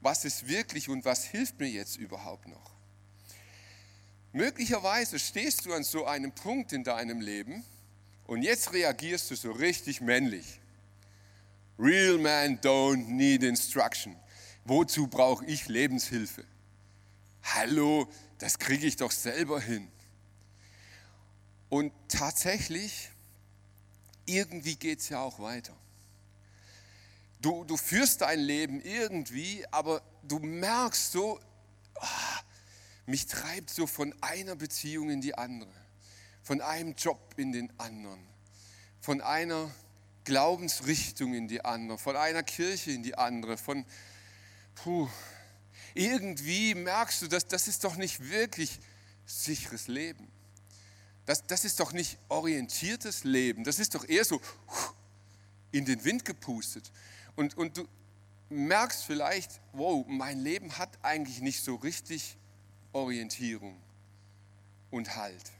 Was 0.03 0.27
ist 0.27 0.47
wirklich 0.47 0.91
und 0.91 1.07
was 1.07 1.25
hilft 1.25 1.59
mir 1.59 1.71
jetzt 1.71 1.97
überhaupt 1.97 2.49
noch? 2.49 2.80
Möglicherweise 4.33 5.19
stehst 5.19 5.67
du 5.67 5.75
an 5.75 5.83
so 5.83 6.07
einem 6.07 6.33
Punkt 6.33 6.73
in 6.73 6.85
deinem 6.85 7.21
Leben 7.21 7.65
und 8.27 8.43
jetzt 8.43 8.73
reagierst 8.73 9.31
du 9.31 9.35
so 9.35 9.51
richtig 9.51 10.01
männlich. 10.01 10.61
Real 11.79 12.19
men 12.19 12.61
don't 12.61 13.09
need 13.09 13.43
instruction. 13.43 14.15
Wozu 14.65 15.09
brauche 15.09 15.45
ich 15.47 15.67
Lebenshilfe? 15.67 16.45
Hallo, 17.43 18.09
das 18.39 18.59
kriege 18.59 18.87
ich 18.87 18.97
doch 18.97 19.11
selber 19.11 19.61
hin. 19.61 19.91
Und 21.69 21.93
tatsächlich, 22.09 23.11
irgendwie 24.27 24.77
geht 24.77 25.01
es 25.01 25.09
ja 25.09 25.21
auch 25.21 25.41
weiter. 25.41 25.75
Du, 27.41 27.65
du 27.65 27.77
führst 27.77 28.21
dein 28.21 28.41
Leben 28.41 28.81
irgendwie, 28.83 29.65
aber 29.71 30.03
du 30.23 30.39
merkst 30.39 31.13
so, 31.13 31.41
oh, 31.95 32.07
mich 33.07 33.27
treibt 33.27 33.71
so 33.71 33.87
von 33.87 34.15
einer 34.21 34.57
Beziehung 34.57 35.11
in 35.11 35.21
die 35.21 35.35
andere, 35.35 35.73
von 36.43 36.61
einem 36.61 36.95
Job 36.95 37.35
in 37.37 37.53
den 37.53 37.73
anderen, 37.79 38.21
von 39.01 39.21
einer 39.21 39.71
Glaubensrichtung 40.25 41.35
in 41.35 41.49
die 41.49 41.65
andere, 41.65 41.99
von 41.99 42.17
einer 42.17 42.43
Kirche 42.43 42.93
in 42.93 43.03
die 43.03 43.17
andere, 43.17 43.57
von, 43.57 43.85
puh, 44.75 45.09
irgendwie 45.95 46.75
merkst 46.75 47.23
du, 47.23 47.27
dass 47.27 47.47
das 47.47 47.69
ist 47.69 47.85
doch 47.85 47.97
nicht 47.97 48.31
wirklich 48.31 48.79
sicheres 49.27 49.89
Leben. 49.89 50.29
Das, 51.27 51.47
das 51.47 51.65
ist 51.65 51.81
doch 51.81 51.93
nicht 51.93 52.19
orientiertes 52.29 53.25
Leben. 53.25 53.65
Das 53.65 53.79
ist 53.79 53.95
doch 53.95 54.09
eher 54.09 54.25
so 54.25 54.41
in 55.71 55.85
den 55.85 56.05
Wind 56.05 56.25
gepustet. 56.25 56.91
Und, 57.37 57.57
und 57.57 57.77
du 57.77 57.89
merkst 58.49 59.05
vielleicht, 59.05 59.61
wow, 59.73 60.05
mein 60.09 60.41
Leben 60.41 60.77
hat 60.77 60.99
eigentlich 61.03 61.41
nicht 61.41 61.63
so 61.63 61.77
richtig 61.77 62.37
Orientierung 62.93 63.77
und 64.91 65.17
Halt. 65.17 65.53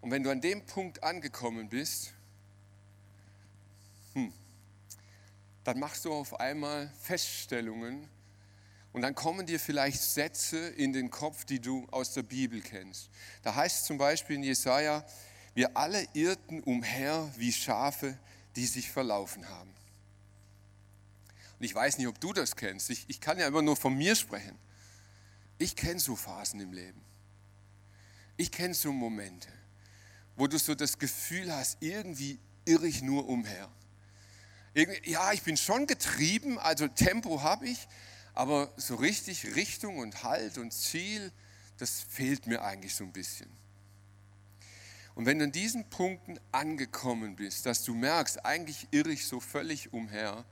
Und 0.00 0.10
wenn 0.10 0.22
du 0.22 0.30
an 0.30 0.40
dem 0.40 0.64
Punkt 0.64 1.02
angekommen 1.02 1.68
bist, 1.68 2.12
hm, 4.14 4.32
dann 5.64 5.78
machst 5.78 6.04
du 6.04 6.12
auf 6.12 6.38
einmal 6.40 6.92
Feststellungen 7.00 8.08
und 8.92 9.02
dann 9.02 9.14
kommen 9.14 9.46
dir 9.46 9.60
vielleicht 9.60 10.00
Sätze 10.00 10.68
in 10.68 10.92
den 10.92 11.10
Kopf, 11.10 11.44
die 11.44 11.60
du 11.60 11.86
aus 11.90 12.14
der 12.14 12.22
Bibel 12.22 12.60
kennst. 12.60 13.10
Da 13.42 13.54
heißt 13.54 13.80
es 13.80 13.84
zum 13.86 13.98
Beispiel 13.98 14.36
in 14.36 14.42
Jesaja, 14.42 15.04
wir 15.54 15.76
alle 15.76 16.06
irrten 16.14 16.62
umher 16.62 17.30
wie 17.36 17.52
Schafe, 17.52 18.16
die 18.56 18.66
sich 18.66 18.90
verlaufen 18.90 19.48
haben. 19.48 19.70
Und 21.58 21.64
ich 21.64 21.74
weiß 21.74 21.98
nicht, 21.98 22.06
ob 22.06 22.20
du 22.20 22.32
das 22.32 22.54
kennst. 22.54 22.90
Ich, 22.90 23.04
ich 23.08 23.20
kann 23.20 23.38
ja 23.38 23.46
immer 23.46 23.62
nur 23.62 23.76
von 23.76 23.96
mir 23.96 24.14
sprechen. 24.14 24.56
Ich 25.58 25.74
kenne 25.74 26.00
so 26.00 26.14
Phasen 26.14 26.60
im 26.60 26.72
Leben. 26.72 27.00
Ich 28.36 28.52
kenne 28.52 28.74
so 28.74 28.92
Momente, 28.92 29.48
wo 30.36 30.46
du 30.46 30.58
so 30.58 30.74
das 30.74 30.98
Gefühl 30.98 31.52
hast, 31.52 31.78
irgendwie 31.80 32.38
irre 32.64 32.86
ich 32.86 33.02
nur 33.02 33.28
umher. 33.28 33.68
Ja, 35.04 35.32
ich 35.32 35.42
bin 35.42 35.56
schon 35.56 35.88
getrieben, 35.88 36.58
also 36.58 36.86
Tempo 36.86 37.42
habe 37.42 37.66
ich, 37.66 37.88
aber 38.34 38.72
so 38.76 38.94
richtig 38.94 39.56
Richtung 39.56 39.98
und 39.98 40.22
Halt 40.22 40.58
und 40.58 40.72
Ziel, 40.72 41.32
das 41.78 42.00
fehlt 42.00 42.46
mir 42.46 42.62
eigentlich 42.62 42.94
so 42.94 43.02
ein 43.02 43.12
bisschen. 43.12 43.50
Und 45.16 45.26
wenn 45.26 45.40
du 45.40 45.46
an 45.46 45.52
diesen 45.52 45.90
Punkten 45.90 46.38
angekommen 46.52 47.34
bist, 47.34 47.66
dass 47.66 47.82
du 47.82 47.92
merkst, 47.92 48.44
eigentlich 48.44 48.86
irre 48.92 49.10
ich 49.10 49.26
so 49.26 49.40
völlig 49.40 49.92
umher, 49.92 50.44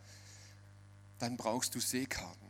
dann 1.20 1.36
brauchst 1.36 1.76
du 1.76 1.80
Seekarten. 1.80 2.45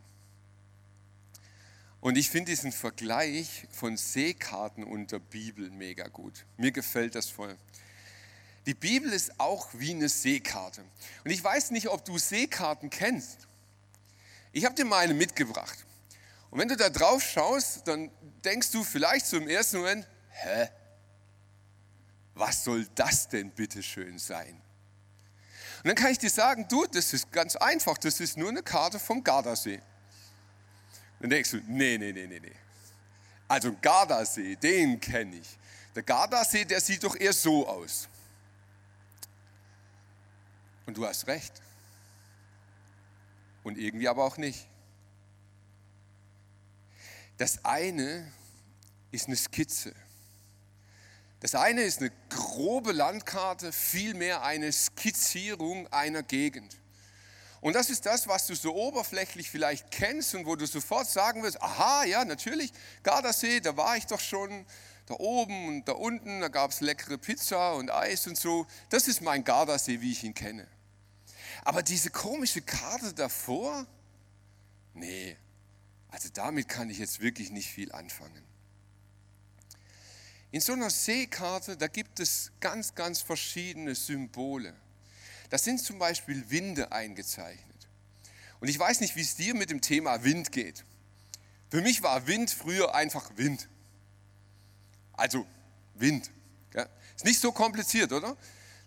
Und 2.06 2.16
ich 2.16 2.30
finde 2.30 2.52
diesen 2.52 2.70
Vergleich 2.70 3.66
von 3.68 3.96
Seekarten 3.96 4.84
und 4.84 5.10
der 5.10 5.18
Bibel 5.18 5.70
mega 5.70 6.06
gut. 6.06 6.46
Mir 6.56 6.70
gefällt 6.70 7.16
das 7.16 7.28
voll. 7.28 7.58
Die 8.64 8.74
Bibel 8.74 9.12
ist 9.12 9.40
auch 9.40 9.66
wie 9.72 9.90
eine 9.90 10.08
Seekarte. 10.08 10.84
Und 11.24 11.32
ich 11.32 11.42
weiß 11.42 11.72
nicht, 11.72 11.88
ob 11.88 12.04
du 12.04 12.16
Seekarten 12.16 12.90
kennst. 12.90 13.48
Ich 14.52 14.64
habe 14.64 14.76
dir 14.76 14.84
mal 14.84 14.98
eine 14.98 15.14
mitgebracht. 15.14 15.84
Und 16.52 16.60
wenn 16.60 16.68
du 16.68 16.76
da 16.76 16.90
drauf 16.90 17.24
schaust, 17.24 17.88
dann 17.88 18.12
denkst 18.44 18.70
du 18.70 18.84
vielleicht 18.84 19.32
im 19.32 19.48
ersten 19.48 19.78
Moment, 19.78 20.06
hä? 20.30 20.68
Was 22.34 22.62
soll 22.62 22.86
das 22.94 23.26
denn 23.26 23.50
bitte 23.50 23.82
schön 23.82 24.20
sein? 24.20 24.62
Und 25.78 25.88
dann 25.88 25.96
kann 25.96 26.12
ich 26.12 26.18
dir 26.18 26.30
sagen, 26.30 26.68
du, 26.68 26.86
das 26.86 27.12
ist 27.12 27.32
ganz 27.32 27.56
einfach, 27.56 27.98
das 27.98 28.20
ist 28.20 28.36
nur 28.36 28.50
eine 28.50 28.62
Karte 28.62 29.00
vom 29.00 29.24
Gardasee. 29.24 29.82
Dann 31.20 31.30
denkst 31.30 31.50
du, 31.50 31.56
nee, 31.66 31.98
nee, 31.98 32.12
nee, 32.12 32.26
nee, 32.26 32.40
nee. 32.40 32.52
Also 33.48 33.74
Gardasee, 33.80 34.56
den 34.56 35.00
kenne 35.00 35.36
ich. 35.36 35.58
Der 35.94 36.02
Gardasee, 36.02 36.64
der 36.64 36.80
sieht 36.80 37.04
doch 37.04 37.16
eher 37.16 37.32
so 37.32 37.66
aus. 37.66 38.08
Und 40.84 40.96
du 40.96 41.06
hast 41.06 41.26
recht 41.26 41.52
und 43.64 43.78
irgendwie 43.78 44.08
aber 44.08 44.24
auch 44.24 44.36
nicht. 44.36 44.68
Das 47.38 47.64
eine 47.64 48.32
ist 49.10 49.26
eine 49.26 49.36
Skizze. 49.36 49.94
Das 51.40 51.54
eine 51.54 51.82
ist 51.82 52.00
eine 52.00 52.12
grobe 52.28 52.92
Landkarte, 52.92 53.72
vielmehr 53.72 54.42
eine 54.42 54.72
Skizzierung 54.72 55.86
einer 55.88 56.22
Gegend. 56.22 56.76
Und 57.66 57.72
das 57.72 57.90
ist 57.90 58.06
das, 58.06 58.28
was 58.28 58.46
du 58.46 58.54
so 58.54 58.76
oberflächlich 58.76 59.50
vielleicht 59.50 59.90
kennst 59.90 60.36
und 60.36 60.46
wo 60.46 60.54
du 60.54 60.68
sofort 60.68 61.08
sagen 61.08 61.42
wirst, 61.42 61.60
aha, 61.60 62.04
ja, 62.04 62.24
natürlich, 62.24 62.72
Gardasee, 63.02 63.58
da 63.58 63.76
war 63.76 63.96
ich 63.96 64.06
doch 64.06 64.20
schon, 64.20 64.64
da 65.06 65.14
oben 65.14 65.66
und 65.66 65.88
da 65.88 65.94
unten, 65.94 66.40
da 66.40 66.46
gab 66.46 66.70
es 66.70 66.80
leckere 66.80 67.18
Pizza 67.18 67.74
und 67.74 67.90
Eis 67.90 68.28
und 68.28 68.38
so. 68.38 68.68
Das 68.88 69.08
ist 69.08 69.20
mein 69.20 69.42
Gardasee, 69.42 70.00
wie 70.00 70.12
ich 70.12 70.22
ihn 70.22 70.32
kenne. 70.32 70.68
Aber 71.64 71.82
diese 71.82 72.10
komische 72.10 72.62
Karte 72.62 73.12
davor, 73.12 73.84
nee, 74.94 75.36
also 76.10 76.28
damit 76.32 76.68
kann 76.68 76.88
ich 76.88 76.98
jetzt 76.98 77.18
wirklich 77.18 77.50
nicht 77.50 77.68
viel 77.68 77.90
anfangen. 77.90 78.44
In 80.52 80.60
so 80.60 80.72
einer 80.72 80.90
Seekarte, 80.90 81.76
da 81.76 81.88
gibt 81.88 82.20
es 82.20 82.52
ganz, 82.60 82.94
ganz 82.94 83.22
verschiedene 83.22 83.96
Symbole. 83.96 84.72
Das 85.50 85.64
sind 85.64 85.80
zum 85.80 85.98
Beispiel 85.98 86.50
Winde 86.50 86.92
eingezeichnet. 86.92 87.88
Und 88.60 88.68
ich 88.68 88.78
weiß 88.78 89.00
nicht, 89.00 89.16
wie 89.16 89.22
es 89.22 89.36
dir 89.36 89.54
mit 89.54 89.70
dem 89.70 89.80
Thema 89.80 90.24
Wind 90.24 90.52
geht. 90.52 90.84
Für 91.70 91.80
mich 91.80 92.02
war 92.02 92.26
Wind 92.26 92.50
früher 92.50 92.94
einfach 92.94 93.30
Wind. 93.36 93.68
Also 95.12 95.46
Wind. 95.94 96.30
Ist 97.16 97.24
nicht 97.24 97.40
so 97.40 97.50
kompliziert, 97.50 98.12
oder? 98.12 98.36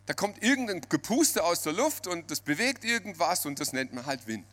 Da 0.06 0.14
kommt 0.14 0.42
irgendein 0.44 0.82
Gepuste 0.82 1.44
aus 1.44 1.64
der 1.64 1.74
Luft 1.74 2.06
und 2.06 2.30
das 2.30 2.42
bewegt 2.42 2.86
irgendwas 2.86 3.46
und 3.46 3.60
das 3.60 3.74
nennt 3.74 3.92
man 3.92 4.06
halt 4.06 4.28
Wind. 4.28 4.46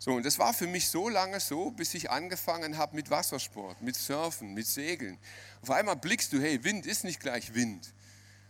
So, 0.00 0.12
und 0.12 0.26
das 0.26 0.38
war 0.40 0.52
für 0.52 0.66
mich 0.66 0.88
so 0.88 1.08
lange 1.08 1.38
so, 1.38 1.70
bis 1.70 1.94
ich 1.94 2.10
angefangen 2.10 2.76
habe 2.76 2.96
mit 2.96 3.10
Wassersport, 3.10 3.80
mit 3.80 3.94
Surfen, 3.94 4.52
mit 4.52 4.66
Segeln. 4.66 5.18
Auf 5.62 5.70
einmal 5.70 5.96
blickst 5.96 6.32
du, 6.32 6.40
hey, 6.40 6.62
Wind 6.64 6.86
ist 6.86 7.04
nicht 7.04 7.20
gleich 7.20 7.54
Wind. 7.54 7.92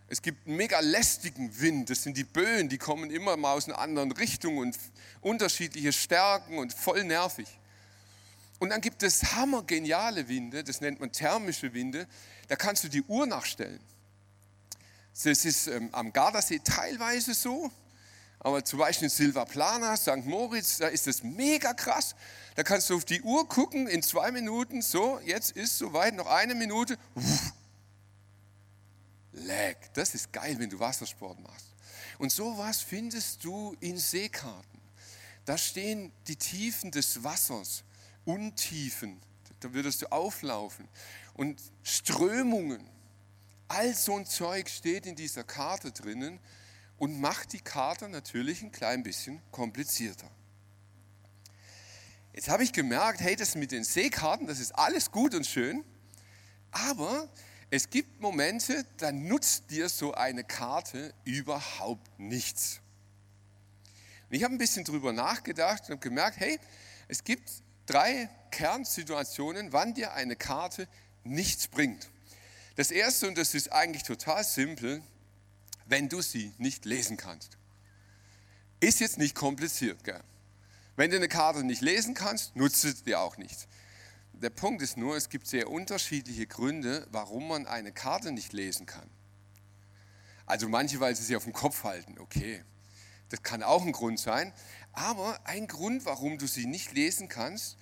Es 0.08 0.20
gibt 0.20 0.46
einen 0.46 0.56
mega 0.56 0.80
lästigen 0.80 1.60
Wind, 1.60 1.90
das 1.90 2.02
sind 2.02 2.16
die 2.16 2.24
Böen, 2.24 2.68
die 2.68 2.78
kommen 2.78 3.10
immer 3.10 3.36
mal 3.36 3.54
aus 3.54 3.66
einer 3.66 3.78
anderen 3.78 4.12
Richtung 4.12 4.58
und 4.58 4.76
unterschiedliche 5.22 5.92
Stärken 5.92 6.58
und 6.58 6.74
voll 6.74 7.04
nervig. 7.04 7.48
Und 8.58 8.70
dann 8.70 8.80
gibt 8.80 9.02
es 9.02 9.34
hammergeniale 9.34 10.28
Winde, 10.28 10.62
das 10.62 10.80
nennt 10.80 11.00
man 11.00 11.10
thermische 11.10 11.72
Winde, 11.72 12.06
da 12.48 12.56
kannst 12.56 12.84
du 12.84 12.88
die 12.88 13.02
Uhr 13.02 13.26
nachstellen. 13.26 13.80
Das 15.22 15.44
ist 15.44 15.68
ähm, 15.68 15.88
am 15.92 16.12
Gardasee 16.12 16.60
teilweise 16.62 17.34
so, 17.34 17.70
aber 18.40 18.62
zum 18.64 18.80
Beispiel 18.80 19.06
in 19.06 19.10
Silvaplana, 19.10 19.96
St. 19.96 20.26
Moritz, 20.26 20.78
da 20.78 20.88
ist 20.88 21.06
es 21.06 21.22
mega 21.22 21.72
krass. 21.72 22.14
Da 22.56 22.62
kannst 22.62 22.90
du 22.90 22.96
auf 22.96 23.04
die 23.04 23.22
Uhr 23.22 23.48
gucken, 23.48 23.86
in 23.86 24.02
zwei 24.02 24.30
Minuten, 24.32 24.82
so, 24.82 25.18
jetzt 25.24 25.52
ist 25.52 25.78
soweit, 25.78 26.14
noch 26.14 26.26
eine 26.26 26.54
Minute. 26.54 26.98
Leck, 29.34 29.92
das 29.94 30.14
ist 30.14 30.32
geil, 30.32 30.56
wenn 30.58 30.70
du 30.70 30.78
Wassersport 30.78 31.40
machst. 31.40 31.74
Und 32.18 32.30
sowas 32.30 32.80
findest 32.80 33.44
du 33.44 33.76
in 33.80 33.98
Seekarten. 33.98 34.80
Da 35.44 35.58
stehen 35.58 36.12
die 36.26 36.36
Tiefen 36.36 36.90
des 36.90 37.22
Wassers, 37.22 37.84
Untiefen, 38.24 39.20
da 39.60 39.72
würdest 39.74 40.02
du 40.02 40.10
auflaufen. 40.10 40.88
Und 41.34 41.60
Strömungen, 41.82 42.88
All 43.68 43.94
so 43.94 44.16
ein 44.16 44.26
Zeug 44.26 44.68
steht 44.68 45.06
in 45.06 45.16
dieser 45.16 45.42
Karte 45.42 45.90
drinnen 45.90 46.38
und 46.98 47.20
macht 47.20 47.52
die 47.52 47.60
Karte 47.60 48.08
natürlich 48.08 48.62
ein 48.62 48.70
klein 48.70 49.02
bisschen 49.02 49.40
komplizierter. 49.50 50.30
Jetzt 52.34 52.48
habe 52.48 52.62
ich 52.62 52.72
gemerkt, 52.72 53.20
hey, 53.20 53.36
das 53.36 53.54
mit 53.54 53.72
den 53.72 53.84
Seekarten, 53.84 54.46
das 54.46 54.60
ist 54.60 54.72
alles 54.72 55.10
gut 55.10 55.34
und 55.34 55.46
schön, 55.46 55.84
aber 56.72 57.28
es 57.70 57.90
gibt 57.90 58.20
Momente, 58.20 58.84
da 58.98 59.12
nutzt 59.12 59.70
dir 59.70 59.88
so 59.88 60.14
eine 60.14 60.44
Karte 60.44 61.14
überhaupt 61.24 62.18
nichts. 62.18 62.80
Und 64.28 64.36
ich 64.36 64.44
habe 64.44 64.54
ein 64.54 64.58
bisschen 64.58 64.84
drüber 64.84 65.12
nachgedacht 65.12 65.90
und 65.90 66.00
gemerkt, 66.00 66.38
hey, 66.38 66.58
es 67.08 67.24
gibt 67.24 67.50
drei 67.86 68.28
Kernsituationen, 68.50 69.72
wann 69.72 69.94
dir 69.94 70.14
eine 70.14 70.36
Karte 70.36 70.88
nichts 71.24 71.68
bringt. 71.68 72.10
Das 72.76 72.90
erste, 72.90 73.28
und 73.28 73.38
das 73.38 73.54
ist 73.54 73.72
eigentlich 73.72 74.02
total 74.02 74.44
simpel, 74.44 75.02
wenn 75.86 76.08
du 76.08 76.22
sie 76.22 76.52
nicht 76.58 76.84
lesen 76.84 77.16
kannst. 77.16 77.56
Ist 78.80 79.00
jetzt 79.00 79.18
nicht 79.18 79.34
kompliziert. 79.34 80.02
Gell? 80.04 80.22
Wenn 80.96 81.10
du 81.10 81.16
eine 81.16 81.28
Karte 81.28 81.64
nicht 81.64 81.82
lesen 81.82 82.14
kannst, 82.14 82.56
nutzt 82.56 82.84
es 82.84 83.04
dir 83.04 83.20
auch 83.20 83.36
nichts. 83.36 83.66
Der 84.42 84.50
Punkt 84.50 84.82
ist 84.82 84.96
nur, 84.96 85.16
es 85.16 85.28
gibt 85.28 85.46
sehr 85.46 85.70
unterschiedliche 85.70 86.46
Gründe, 86.46 87.06
warum 87.10 87.48
man 87.48 87.66
eine 87.66 87.92
Karte 87.92 88.32
nicht 88.32 88.52
lesen 88.52 88.86
kann. 88.86 89.08
Also 90.46 90.68
manche, 90.68 91.00
weil 91.00 91.14
sie 91.16 91.22
sie 91.22 91.36
auf 91.36 91.44
dem 91.44 91.52
Kopf 91.52 91.84
halten, 91.84 92.18
okay. 92.18 92.62
Das 93.30 93.42
kann 93.42 93.62
auch 93.62 93.82
ein 93.82 93.92
Grund 93.92 94.20
sein. 94.20 94.52
Aber 94.92 95.40
ein 95.46 95.66
Grund, 95.66 96.04
warum 96.04 96.38
du 96.38 96.46
sie 96.46 96.66
nicht 96.66 96.92
lesen 96.92 97.28
kannst, 97.28 97.76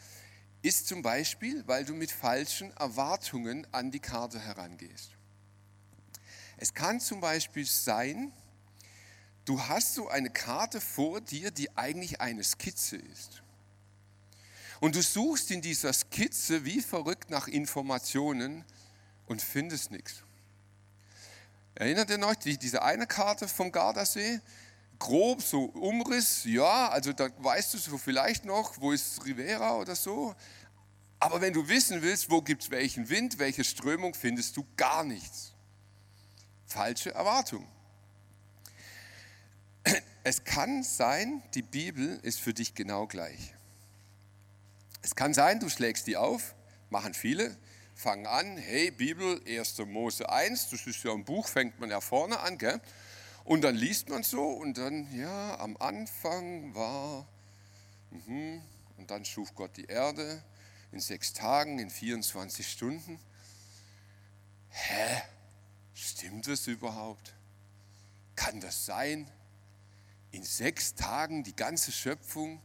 ist 0.63 0.87
zum 0.87 1.03
Beispiel, 1.03 1.67
weil 1.67 1.85
du 1.85 1.95
mit 1.95 2.13
falschen 2.13 2.71
Erwartungen 2.77 3.67
an 3.73 3.91
die 3.91 4.01
Karte 4.01 4.39
herangehst. 4.39 5.11
Es 6.57 6.73
kann 6.73 7.01
zum 7.01 7.21
Beispiel 7.21 7.67
sein, 7.67 8.33
du 9.45 9.61
hast 9.61 9.95
so 9.95 10.09
eine 10.09 10.31
Karte 10.31 10.81
vor 10.81 11.21
dir, 11.21 11.51
die 11.51 11.77
eigentlich 11.77 12.21
eine 12.21 12.45
Skizze 12.45 12.97
ist. 12.97 13.42
Und 14.83 14.97
du 14.97 15.01
suchst 15.01 15.53
in 15.53 15.61
dieser 15.61 15.93
Skizze 15.93 16.65
wie 16.65 16.81
verrückt 16.81 17.31
nach 17.31 17.47
Informationen 17.47 18.65
und 19.27 19.41
findest 19.41 19.93
nichts. 19.93 20.25
Erinnert 21.77 22.11
ihr 22.11 22.19
euch, 22.27 22.59
diese 22.59 22.83
eine 22.83 23.07
Karte 23.07 23.47
vom 23.47 23.71
Gardasee? 23.71 24.41
Grob 24.99 25.41
so 25.41 25.67
Umriss, 25.67 26.43
ja, 26.47 26.89
also 26.89 27.13
da 27.13 27.29
weißt 27.39 27.75
du 27.75 27.79
so 27.79 27.97
vielleicht 27.97 28.45
noch, 28.45 28.81
wo 28.81 28.91
ist 28.91 29.25
Rivera 29.25 29.77
oder 29.77 29.95
so. 29.95 30.35
Aber 31.21 31.41
wenn 31.41 31.53
du 31.53 31.69
wissen 31.69 32.03
willst, 32.03 32.29
wo 32.29 32.43
gibt 32.43 32.65
es 32.65 32.71
welchen 32.73 33.09
Wind, 33.09 33.39
welche 33.39 33.63
Strömung, 33.63 34.15
findest 34.15 34.57
du 34.57 34.67
gar 34.77 35.05
nichts. 35.05 35.53
Falsche 36.67 37.15
Erwartung. 37.15 37.69
Es 40.25 40.43
kann 40.43 40.83
sein, 40.83 41.41
die 41.55 41.63
Bibel 41.63 42.19
ist 42.25 42.41
für 42.41 42.53
dich 42.53 42.75
genau 42.75 43.07
gleich. 43.07 43.55
Es 45.03 45.17
kann 45.17 45.35
sein, 45.35 45.59
du 45.59 45.69
schlägst 45.69 46.07
die 46.07 46.17
auf, 46.17 46.55
machen 46.89 47.13
viele, 47.13 47.57
fangen 47.95 48.27
an, 48.27 48.57
hey 48.57 48.93
Bibel, 48.93 49.41
1. 49.47 49.79
Mose 49.79 50.29
1, 50.29 50.71
das 50.71 50.87
ist 50.87 51.03
ja 51.03 51.13
ein 51.13 51.25
Buch, 51.25 51.49
fängt 51.49 51.81
man 51.81 51.91
ja 51.91 52.01
vorne 52.01 52.39
an, 52.39 52.57
gell? 52.57 52.81
Und 53.45 53.63
dann 53.63 53.75
liest 53.75 54.09
man 54.09 54.23
so 54.23 54.47
und 54.49 54.79
dann, 54.79 55.13
ja, 55.19 55.59
am 55.59 55.77
Anfang 55.79 56.73
war, 56.77 57.27
mh, 58.11 58.63
und 58.97 59.11
dann 59.11 59.25
schuf 59.25 59.53
Gott 59.57 59.77
die 59.77 59.87
Erde 59.87 60.41
in 60.93 61.01
sechs 61.01 61.33
Tagen, 61.33 61.81
in 61.81 61.91
24 61.91 62.71
Stunden. 62.71 63.19
Hä? 64.69 65.23
Stimmt 65.95 66.47
das 66.47 66.69
überhaupt? 66.69 67.35
Kann 68.37 68.61
das 68.61 68.87
sein? 68.87 69.29
In 70.31 70.45
sechs 70.45 70.95
Tagen 70.95 71.43
die 71.43 71.57
ganze 71.57 71.91
Schöpfung? 71.91 72.63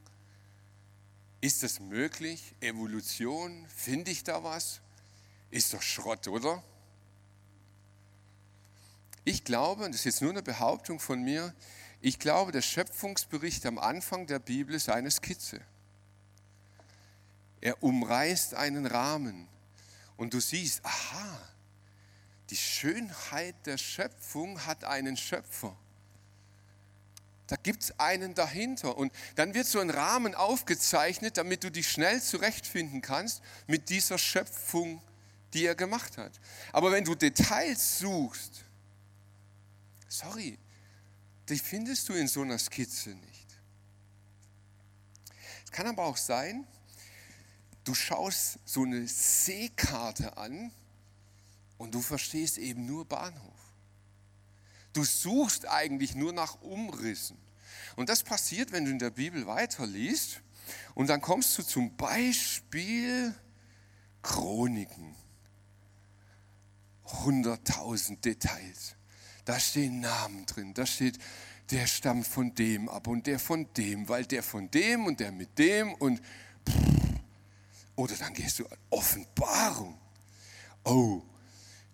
Ist 1.39 1.63
das 1.63 1.79
möglich? 1.79 2.56
Evolution? 2.62 3.65
Finde 3.67 4.12
ich 4.12 4.24
da 4.24 4.44
was? 4.44 4.82
Ist 5.51 5.74
doch 5.74 5.82
Schrott, 5.82 6.27
oder? 6.27 6.63
Ich 9.24 9.44
glaube, 9.44 9.86
und 9.86 9.91
das 9.91 10.01
ist 10.01 10.06
jetzt 10.06 10.22
nur 10.22 10.32
eine 10.32 10.41
Behauptung 10.41 11.00
von 11.00 11.22
mir, 11.22 11.53
ich 12.01 12.20
glaube, 12.20 12.51
der 12.51 12.62
Schöpfungsbericht 12.62 13.65
am 13.65 13.77
Anfang 13.77 14.27
der 14.27 14.39
Bibel 14.39 14.75
ist 14.75 14.89
eine 14.89 15.12
Skizze. 15.12 15.60
Er 17.60 17.82
umreißt 17.84 18.53
einen 18.53 18.86
Rahmen 18.86 19.48
und 20.15 20.34
du 20.34 20.39
siehst, 20.39 20.86
aha, 20.86 21.39
die 22.50 22.56
Schönheit 22.56 23.56
der 23.65 23.77
Schöpfung 23.77 24.65
hat 24.65 24.84
einen 24.84 25.17
Schöpfer. 25.17 25.75
Da 27.47 27.55
gibt 27.55 27.83
es 27.83 27.99
einen 27.99 28.35
dahinter. 28.35 28.97
Und 28.97 29.11
dann 29.35 29.53
wird 29.53 29.65
so 29.65 29.79
ein 29.79 29.89
Rahmen 29.89 30.35
aufgezeichnet, 30.35 31.37
damit 31.37 31.63
du 31.63 31.71
dich 31.71 31.89
schnell 31.89 32.21
zurechtfinden 32.21 33.01
kannst 33.01 33.41
mit 33.67 33.89
dieser 33.89 34.17
Schöpfung, 34.17 35.01
die 35.53 35.65
er 35.65 35.75
gemacht 35.75 36.17
hat. 36.17 36.39
Aber 36.73 36.91
wenn 36.91 37.05
du 37.05 37.15
Details 37.15 37.99
suchst, 37.99 38.65
sorry, 40.09 40.59
die 41.47 41.57
findest 41.57 42.09
du 42.09 42.13
in 42.13 42.27
so 42.27 42.41
einer 42.41 42.59
Skizze 42.59 43.11
nicht. 43.11 43.47
Es 45.63 45.71
kann 45.71 45.87
aber 45.87 46.03
auch 46.03 46.17
sein, 46.17 46.67
du 47.85 47.93
schaust 47.93 48.59
so 48.65 48.83
eine 48.83 49.07
Seekarte 49.07 50.35
an 50.37 50.71
und 51.77 51.93
du 51.93 52.01
verstehst 52.01 52.57
eben 52.57 52.85
nur 52.85 53.05
Bahnhof. 53.05 53.56
Du 54.97 55.03
suchst 55.03 55.67
eigentlich 55.67 56.15
nur 56.15 56.33
nach 56.33 56.59
Umrissen. 56.59 57.37
Und 57.97 58.09
das 58.09 58.23
passiert, 58.23 58.71
wenn 58.71 58.83
du 58.83 58.89
in 58.89 58.97
der 58.97 59.11
Bibel 59.11 59.45
weiterliest 59.45 60.41
und 60.95 61.05
dann 61.05 61.21
kommst 61.21 61.55
du 61.55 61.62
zum 61.62 61.95
Beispiel 61.95 63.31
Chroniken. 64.23 65.15
100.000 67.05 68.21
Details. 68.21 68.95
Da 69.45 69.60
stehen 69.60 69.99
Namen 69.99 70.47
drin, 70.47 70.73
da 70.73 70.88
steht, 70.88 71.19
der 71.69 71.86
stammt 71.86 72.25
von 72.25 72.55
dem 72.55 72.89
ab 72.89 73.05
und 73.05 73.27
der 73.27 73.38
von 73.38 73.71
dem, 73.73 74.10
weil 74.10 74.25
der 74.25 74.41
von 74.41 74.71
dem 74.71 75.05
und 75.05 75.19
der 75.19 75.31
mit 75.31 75.60
dem 75.60 75.93
und 75.93 76.19
oder 77.95 78.15
dann 78.15 78.33
gehst 78.33 78.57
du 78.57 78.65
an 78.65 78.77
Offenbarung. 78.89 79.95
Oh, 80.83 81.21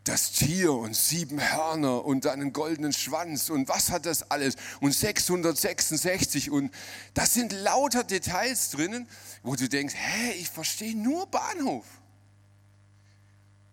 das 0.04 0.34
Tier 0.34 0.74
und 0.74 0.96
sieben 0.96 1.40
Hörner 1.40 2.04
und 2.04 2.28
einen 2.28 2.52
goldenen 2.52 2.92
Schwanz 2.92 3.50
und 3.50 3.70
was 3.70 3.90
hat 3.90 4.06
das 4.06 4.30
alles 4.32 4.56
und 4.82 4.92
666 4.92 6.52
und 6.52 6.74
das 7.14 7.34
sind 7.34 7.54
lauter 7.54 8.04
Details 8.04 8.72
drinnen, 8.72 9.08
wo 9.44 9.56
du 9.56 9.70
denkst, 9.70 9.96
hä, 9.96 10.32
ich 10.34 10.50
verstehe 10.50 10.96
nur 10.96 11.28
Bahnhof. 11.28 11.86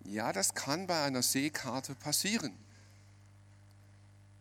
Ja, 0.05 0.33
das 0.33 0.55
kann 0.55 0.87
bei 0.87 1.03
einer 1.03 1.23
Seekarte 1.23 1.95
passieren. 1.95 2.57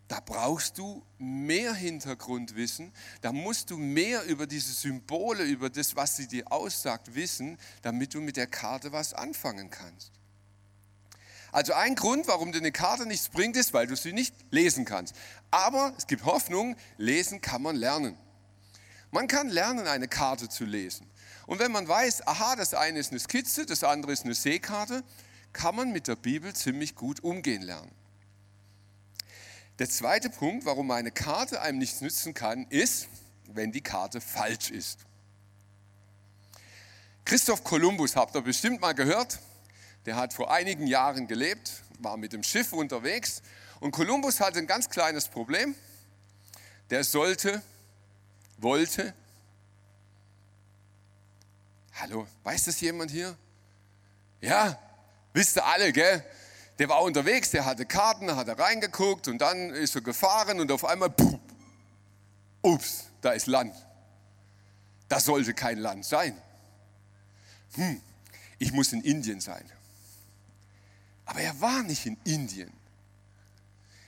Da 0.08 0.19
brauchst 0.19 0.80
du 0.80 1.04
mehr 1.19 1.73
Hintergrundwissen, 1.75 2.91
da 3.21 3.32
musst 3.32 3.69
du 3.69 3.78
mehr 3.78 4.23
über 4.25 4.47
diese 4.47 4.73
Symbole, 4.73 5.43
über 5.43 5.69
das, 5.69 5.95
was 5.95 6.17
sie 6.17 6.28
dir 6.28 6.52
aussagt, 6.52 7.13
wissen, 7.13 7.60
damit 7.84 8.15
du 8.15 8.21
mit 8.21 8.36
der 8.36 8.47
Karte 8.47 8.91
was 8.91 9.13
anfangen 9.13 9.69
kannst. 9.69 10.18
Also 11.52 11.74
ein 11.74 11.96
Grund, 11.96 12.28
warum 12.28 12.52
dir 12.52 12.60
eine 12.60 12.72
Karte 12.72 13.06
nichts 13.06 13.30
bringt, 13.30 13.56
ist, 13.56 13.74
weil 13.74 13.88
du 13.88 13.96
sie 13.96 14.14
nicht 14.14 14.34
lesen 14.52 14.86
kannst. 14.86 15.16
Aber 15.52 15.94
es 15.98 16.08
gibt 16.08 16.26
Hoffnung, 16.26 16.76
lesen 16.98 17.42
kann 17.42 17.62
man 17.62 17.76
lernen. 17.76 18.18
Man 19.12 19.28
kann 19.28 19.50
lernen, 19.50 19.88
eine 19.88 20.08
Karte 20.08 20.50
zu 20.50 20.66
lesen. 20.66 21.08
Und 21.48 21.60
wenn 21.60 21.72
man 21.72 21.88
weiß, 21.88 22.28
aha, 22.28 22.56
das 22.56 22.76
eine 22.76 23.00
ist 23.00 23.12
eine 23.12 23.20
Skizze, 23.20 23.66
das 23.66 23.84
andere 23.84 24.12
ist 24.12 24.24
eine 24.24 24.36
Seekarte, 24.36 25.04
kann 25.52 25.76
man 25.76 25.92
mit 25.92 26.08
der 26.08 26.16
Bibel 26.16 26.54
ziemlich 26.54 26.94
gut 26.94 27.24
umgehen 27.24 27.64
lernen. 27.64 27.92
Der 29.80 29.90
zweite 29.90 30.30
Punkt, 30.30 30.66
warum 30.66 30.92
eine 30.92 31.10
Karte 31.10 31.62
einem 31.62 31.80
nichts 31.80 32.02
nützen 32.02 32.34
kann, 32.34 32.68
ist, 32.70 33.08
wenn 33.48 33.72
die 33.72 33.82
Karte 33.82 34.22
falsch 34.22 34.70
ist. 34.70 35.00
Christoph 37.26 37.64
Kolumbus 37.64 38.16
habt 38.16 38.36
ihr 38.36 38.42
bestimmt 38.42 38.82
mal 38.82 38.94
gehört. 38.94 39.40
Der 40.06 40.16
hat 40.16 40.34
vor 40.34 40.52
einigen 40.52 40.88
Jahren 40.88 41.28
gelebt, 41.28 41.84
war 42.00 42.18
mit 42.18 42.34
dem 42.34 42.44
Schiff 42.44 42.74
unterwegs 42.74 43.42
und 43.80 43.92
Kolumbus 43.92 44.40
hatte 44.40 44.60
ein 44.60 44.68
ganz 44.68 44.90
kleines 44.90 45.28
Problem. 45.28 45.76
Der 46.90 47.04
sollte, 47.04 47.62
wollte, 48.58 49.14
hallo, 51.94 52.28
weiß 52.44 52.66
das 52.66 52.82
jemand 52.82 53.12
hier? 53.12 53.38
Ja, 54.42 54.80
wisst 55.34 55.58
ihr 55.58 55.66
alle, 55.66 55.92
gell? 55.92 56.24
Der 56.80 56.88
war 56.88 57.02
unterwegs, 57.04 57.52
der 57.52 57.66
hatte 57.66 57.86
Karten, 57.86 58.36
hat 58.36 58.48
er 58.48 58.58
reingeguckt 58.58 59.28
und 59.28 59.40
dann 59.40 59.72
ist 59.72 59.96
er 59.96 60.02
gefahren 60.02 60.62
und 60.62 60.72
auf 60.72 60.86
einmal, 60.86 61.10
puh, 61.10 61.38
ups, 62.62 63.06
da 63.22 63.32
ist 63.32 63.48
Land. 63.48 63.76
Das 65.10 65.26
sollte 65.26 65.54
kein 65.54 65.80
Land 65.80 66.06
sein. 66.06 66.38
Hm, 67.74 68.02
ich 68.60 68.72
muss 68.72 68.94
in 68.94 69.02
Indien 69.02 69.42
sein. 69.42 69.70
Aber 71.30 71.42
er 71.42 71.62
war 71.62 71.84
nicht 71.84 72.08
in 72.08 72.18
Indien. 72.24 72.74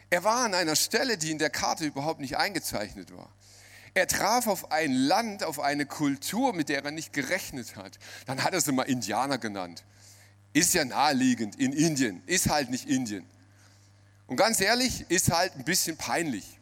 Er 0.09 0.23
war 0.23 0.43
an 0.43 0.55
einer 0.55 0.75
Stelle, 0.75 1.19
die 1.19 1.29
in 1.29 1.37
der 1.37 1.51
Karte 1.51 1.85
überhaupt 1.85 2.19
nicht 2.19 2.35
eingezeichnet 2.35 3.15
war. 3.15 3.29
Er 3.93 4.07
traf 4.07 4.47
auf 4.47 4.71
ein 4.71 4.91
Land, 4.91 5.43
auf 5.43 5.59
eine 5.59 5.85
Kultur, 5.85 6.51
mit 6.53 6.67
der 6.67 6.83
er 6.83 6.89
nicht 6.89 7.13
gerechnet 7.13 7.75
hat. 7.75 7.99
Dann 8.25 8.43
hat 8.43 8.55
er 8.55 8.61
sie 8.61 8.71
mal 8.71 8.83
Indianer 8.83 9.37
genannt. 9.37 9.83
Ist 10.53 10.73
ja 10.73 10.83
naheliegend 10.83 11.57
in 11.57 11.73
Indien, 11.73 12.23
ist 12.25 12.49
halt 12.49 12.71
nicht 12.71 12.89
Indien. 12.89 13.29
Und 14.25 14.37
ganz 14.37 14.59
ehrlich, 14.59 15.05
ist 15.09 15.31
halt 15.31 15.55
ein 15.55 15.63
bisschen 15.63 15.97
peinlich. 15.97 16.59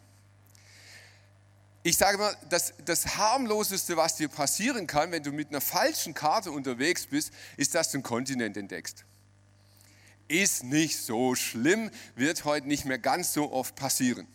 Ich 1.84 1.96
sage 1.96 2.18
mal, 2.18 2.36
das, 2.50 2.74
das 2.84 3.16
harmloseste, 3.16 3.96
was 3.96 4.18
dir 4.18 4.28
passieren 4.28 4.88
kann, 4.88 5.14
wenn 5.14 5.24
du 5.24 5.32
mit 5.32 5.52
einer 5.52 5.62
falschen 5.62 6.14
Karte 6.14 6.52
unterwegs 6.52 7.08
bist, 7.08 7.32
ist, 7.56 7.76
dass 7.76 7.92
du 7.92 8.00
einen 8.00 8.04
Kontinent 8.04 8.58
entdeckst. 8.58 9.06
Ist 10.30 10.64
nicht 10.64 10.98
so 10.98 11.36
schlimm, 11.36 11.92
wird 12.16 12.46
heute 12.46 12.68
nicht 12.68 12.86
mehr 12.86 13.00
ganz 13.00 13.34
so 13.34 13.52
oft 13.52 13.76
passieren. 13.76 14.28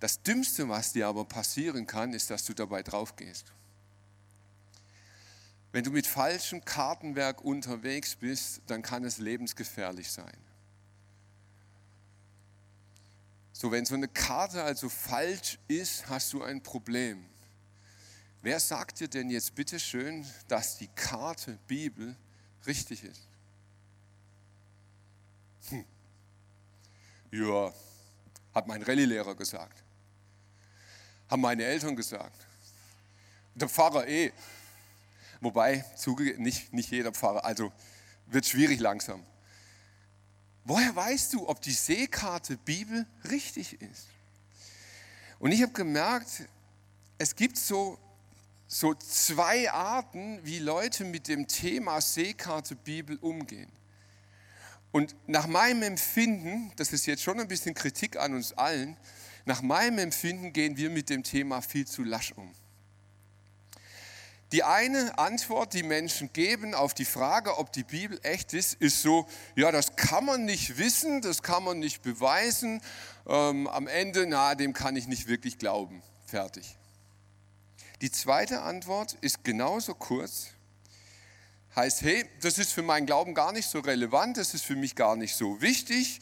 Das 0.00 0.20
Dümmste, 0.22 0.68
was 0.68 0.92
dir 0.92 1.06
aber 1.06 1.24
passieren 1.24 1.86
kann, 1.86 2.12
ist, 2.12 2.30
dass 2.30 2.44
du 2.44 2.54
dabei 2.54 2.82
drauf 2.82 3.14
gehst. 3.14 3.52
Wenn 5.70 5.84
du 5.84 5.90
mit 5.90 6.06
falschem 6.06 6.64
Kartenwerk 6.64 7.42
unterwegs 7.42 8.16
bist, 8.16 8.62
dann 8.66 8.82
kann 8.82 9.04
es 9.04 9.18
lebensgefährlich 9.18 10.10
sein. 10.10 10.36
So, 13.52 13.70
wenn 13.70 13.84
so 13.84 13.94
eine 13.94 14.08
Karte 14.08 14.64
also 14.64 14.88
falsch 14.88 15.58
ist, 15.68 16.08
hast 16.08 16.32
du 16.32 16.42
ein 16.42 16.62
Problem. 16.62 17.24
Wer 18.40 18.58
sagt 18.58 19.00
dir 19.00 19.08
denn 19.08 19.30
jetzt 19.30 19.54
bitte 19.54 19.78
schön, 19.78 20.26
dass 20.48 20.78
die 20.78 20.88
Karte 20.88 21.58
Bibel 21.68 22.16
richtig 22.66 23.04
ist? 23.04 23.28
Hm. 25.68 25.84
Ja, 27.30 27.72
hat 28.54 28.66
mein 28.66 28.82
Rallye-Lehrer 28.82 29.34
gesagt. 29.34 29.82
Haben 31.30 31.42
meine 31.42 31.64
Eltern 31.64 31.96
gesagt. 31.96 32.46
Der 33.54 33.68
Pfarrer 33.68 34.06
eh. 34.06 34.32
Wobei, 35.40 35.84
nicht, 36.38 36.72
nicht 36.72 36.90
jeder 36.90 37.12
Pfarrer, 37.12 37.44
also 37.44 37.72
wird 38.26 38.46
schwierig 38.46 38.80
langsam. 38.80 39.24
Woher 40.64 40.94
weißt 40.94 41.32
du, 41.32 41.48
ob 41.48 41.60
die 41.60 41.72
Seekarte 41.72 42.56
Bibel 42.56 43.06
richtig 43.28 43.80
ist? 43.80 44.06
Und 45.38 45.50
ich 45.50 45.62
habe 45.62 45.72
gemerkt, 45.72 46.44
es 47.18 47.34
gibt 47.34 47.56
so, 47.56 47.98
so 48.68 48.94
zwei 48.94 49.70
Arten, 49.72 50.38
wie 50.44 50.60
Leute 50.60 51.04
mit 51.04 51.26
dem 51.26 51.48
Thema 51.48 52.00
Seekarte 52.00 52.76
Bibel 52.76 53.16
umgehen. 53.16 53.70
Und 54.92 55.16
nach 55.26 55.46
meinem 55.46 55.82
Empfinden, 55.82 56.70
das 56.76 56.92
ist 56.92 57.06
jetzt 57.06 57.22
schon 57.22 57.40
ein 57.40 57.48
bisschen 57.48 57.74
Kritik 57.74 58.18
an 58.18 58.34
uns 58.34 58.52
allen, 58.52 58.96
nach 59.44 59.62
meinem 59.62 59.98
Empfinden 59.98 60.52
gehen 60.52 60.76
wir 60.76 60.90
mit 60.90 61.10
dem 61.10 61.24
Thema 61.24 61.62
viel 61.62 61.86
zu 61.86 62.04
lasch 62.04 62.32
um. 62.32 62.54
Die 64.52 64.62
eine 64.62 65.18
Antwort, 65.18 65.72
die 65.72 65.82
Menschen 65.82 66.30
geben 66.34 66.74
auf 66.74 66.92
die 66.92 67.06
Frage, 67.06 67.56
ob 67.56 67.72
die 67.72 67.84
Bibel 67.84 68.20
echt 68.22 68.52
ist, 68.52 68.74
ist 68.74 69.00
so, 69.00 69.26
ja, 69.56 69.72
das 69.72 69.96
kann 69.96 70.26
man 70.26 70.44
nicht 70.44 70.76
wissen, 70.76 71.22
das 71.22 71.42
kann 71.42 71.64
man 71.64 71.78
nicht 71.78 72.02
beweisen. 72.02 72.82
Ähm, 73.26 73.66
am 73.66 73.86
Ende, 73.86 74.26
na, 74.26 74.54
dem 74.54 74.74
kann 74.74 74.94
ich 74.94 75.08
nicht 75.08 75.26
wirklich 75.26 75.56
glauben. 75.56 76.02
Fertig. 76.26 76.76
Die 78.02 78.10
zweite 78.10 78.60
Antwort 78.60 79.16
ist 79.22 79.42
genauso 79.42 79.94
kurz. 79.94 80.48
Heißt, 81.74 82.02
hey, 82.02 82.28
das 82.40 82.58
ist 82.58 82.72
für 82.72 82.82
meinen 82.82 83.06
Glauben 83.06 83.34
gar 83.34 83.52
nicht 83.52 83.68
so 83.68 83.80
relevant, 83.80 84.36
das 84.36 84.52
ist 84.52 84.64
für 84.64 84.76
mich 84.76 84.94
gar 84.94 85.16
nicht 85.16 85.34
so 85.34 85.60
wichtig, 85.62 86.20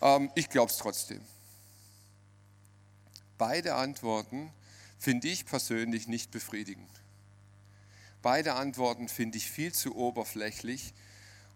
ähm, 0.00 0.30
ich 0.34 0.48
glaube 0.48 0.70
es 0.70 0.78
trotzdem. 0.78 1.20
Beide 3.36 3.74
Antworten 3.74 4.52
finde 4.98 5.26
ich 5.26 5.44
persönlich 5.46 6.06
nicht 6.06 6.30
befriedigend. 6.30 6.88
Beide 8.22 8.54
Antworten 8.54 9.08
finde 9.08 9.38
ich 9.38 9.50
viel 9.50 9.72
zu 9.72 9.96
oberflächlich 9.96 10.94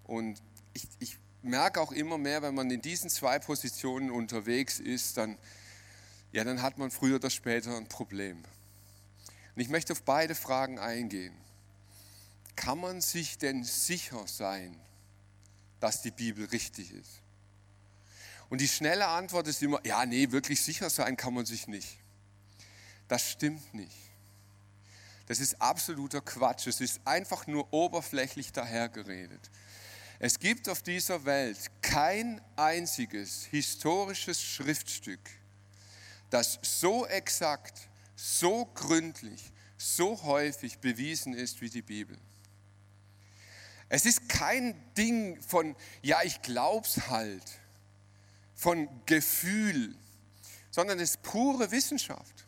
und 0.02 0.42
ich, 0.72 0.88
ich 0.98 1.18
merke 1.42 1.80
auch 1.80 1.92
immer 1.92 2.18
mehr, 2.18 2.42
wenn 2.42 2.56
man 2.56 2.68
in 2.70 2.82
diesen 2.82 3.08
zwei 3.08 3.38
Positionen 3.38 4.10
unterwegs 4.10 4.80
ist, 4.80 5.16
dann, 5.16 5.38
ja, 6.32 6.42
dann 6.42 6.62
hat 6.62 6.78
man 6.78 6.90
früher 6.90 7.16
oder 7.16 7.30
später 7.30 7.76
ein 7.76 7.86
Problem. 7.86 8.38
Und 9.54 9.62
ich 9.62 9.68
möchte 9.68 9.92
auf 9.92 10.02
beide 10.02 10.34
Fragen 10.34 10.80
eingehen. 10.80 11.34
Kann 12.56 12.80
man 12.80 13.00
sich 13.00 13.38
denn 13.38 13.64
sicher 13.64 14.26
sein, 14.26 14.80
dass 15.78 16.02
die 16.02 16.10
Bibel 16.10 16.46
richtig 16.46 16.92
ist? 16.92 17.22
Und 18.48 18.60
die 18.60 18.68
schnelle 18.68 19.08
Antwort 19.08 19.48
ist 19.48 19.62
immer, 19.62 19.84
ja, 19.84 20.06
nee, 20.06 20.30
wirklich 20.30 20.60
sicher 20.60 20.88
sein 20.88 21.16
kann 21.16 21.34
man 21.34 21.46
sich 21.46 21.66
nicht. 21.66 21.98
Das 23.08 23.30
stimmt 23.30 23.74
nicht. 23.74 23.96
Das 25.26 25.40
ist 25.40 25.60
absoluter 25.60 26.20
Quatsch. 26.20 26.66
Es 26.66 26.80
ist 26.80 27.00
einfach 27.04 27.46
nur 27.46 27.72
oberflächlich 27.72 28.52
dahergeredet. 28.52 29.50
Es 30.18 30.38
gibt 30.38 30.68
auf 30.68 30.82
dieser 30.82 31.24
Welt 31.24 31.58
kein 31.82 32.40
einziges 32.56 33.44
historisches 33.44 34.40
Schriftstück, 34.40 35.20
das 36.30 36.58
so 36.62 37.06
exakt, 37.06 37.88
so 38.14 38.64
gründlich, 38.66 39.52
so 39.76 40.22
häufig 40.22 40.78
bewiesen 40.78 41.34
ist 41.34 41.60
wie 41.60 41.68
die 41.68 41.82
Bibel. 41.82 42.16
Es 43.88 44.04
ist 44.04 44.28
kein 44.28 44.74
Ding 44.96 45.40
von, 45.42 45.76
ja, 46.02 46.22
ich 46.24 46.42
glaub's 46.42 47.08
halt, 47.08 47.44
von 48.54 48.88
Gefühl, 49.06 49.94
sondern 50.70 50.98
es 50.98 51.10
ist 51.10 51.22
pure 51.22 51.70
Wissenschaft. 51.70 52.46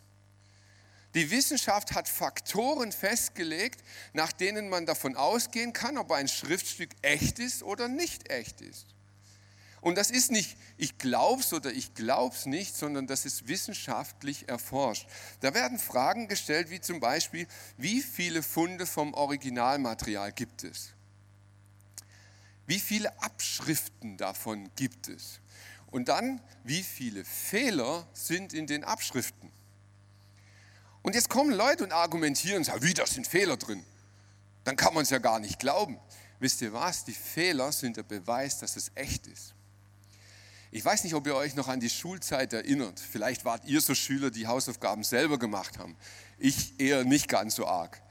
Die 1.14 1.31
Wissenschaft 1.31 1.94
hat 1.94 2.09
Faktoren 2.09 2.92
festgelegt, 2.92 3.83
nach 4.12 4.33
denen 4.33 4.68
man 4.68 4.85
davon 4.85 5.16
ausgehen 5.16 5.72
kann, 5.72 5.96
ob 5.96 6.12
ein 6.12 6.29
Schriftstück 6.29 6.90
echt 7.03 7.38
ist 7.38 7.62
oder 7.62 7.88
nicht 7.88 8.31
echt 8.31 8.61
ist. 8.61 8.87
Und 9.81 9.96
das 9.96 10.11
ist 10.11 10.31
nicht, 10.31 10.57
ich 10.77 10.98
glaub's 10.98 11.53
oder 11.53 11.72
ich 11.72 11.94
glaub's 11.94 12.46
nicht, 12.46 12.77
sondern 12.77 13.07
das 13.07 13.24
ist 13.24 13.46
wissenschaftlich 13.46 14.48
erforscht. 14.48 15.09
Da 15.40 15.55
werden 15.55 15.79
Fragen 15.79 16.27
gestellt, 16.27 16.68
wie 16.70 16.81
zum 16.81 17.01
Beispiel, 17.01 17.46
wie 17.77 18.03
viele 18.03 18.42
Funde 18.42 18.87
vom 18.87 19.14
Originalmaterial 19.14 20.33
gibt 20.33 20.64
es? 20.64 20.90
Wie 22.68 22.78
viele 22.78 23.18
Abschriften 23.22 24.18
davon 24.18 24.70
gibt 24.76 25.09
es? 25.09 25.40
Und 25.87 26.09
dann, 26.09 26.38
wie 26.64 26.83
viele 26.83 27.24
Fehler 27.24 28.07
sind 28.12 28.52
in 28.52 28.66
den 28.66 28.85
Abschriften? 28.85 29.50
Und 31.00 31.14
jetzt 31.14 31.31
kommen 31.31 31.50
Leute 31.50 31.83
und 31.83 31.92
argumentieren, 31.92 32.64
sagen, 32.64 32.83
wie, 32.83 32.92
da 32.92 33.07
sind 33.07 33.26
Fehler 33.26 33.57
drin. 33.57 33.83
Dann 34.64 34.76
kann 34.76 34.92
man 34.92 35.04
es 35.04 35.09
ja 35.09 35.16
gar 35.16 35.40
nicht 35.40 35.59
glauben. 35.59 35.98
Wisst 36.40 36.61
ihr 36.61 36.74
was? 36.74 37.07
Die 37.07 37.14
Fehler 37.14 37.72
sind 37.72 37.96
der 37.96 38.02
Beweis, 38.02 38.59
dass 38.59 38.76
es 38.76 38.92
echt 38.94 39.26
ist. 39.28 39.54
Ich 40.70 40.85
weiß 40.85 41.04
nicht, 41.04 41.14
ob 41.14 41.26
ihr 41.26 41.37
euch 41.37 41.54
noch 41.54 41.68
an 41.68 41.81
die 41.81 41.88
Schulzeit 41.88 42.52
erinnert. 42.52 43.00
Vielleicht 43.00 43.46
wart 43.46 43.64
ihr 43.64 43.81
so 43.81 43.94
Schüler, 43.94 44.31
die 44.31 44.46
Hausaufgaben 44.46 45.04
selber 45.04 45.38
gemacht 45.38 45.78
haben. 45.78 45.96
Ich 46.37 46.78
eher 46.78 47.04
nicht 47.04 47.28
ganz 47.28 47.54
so 47.54 47.66
arg. 47.66 48.02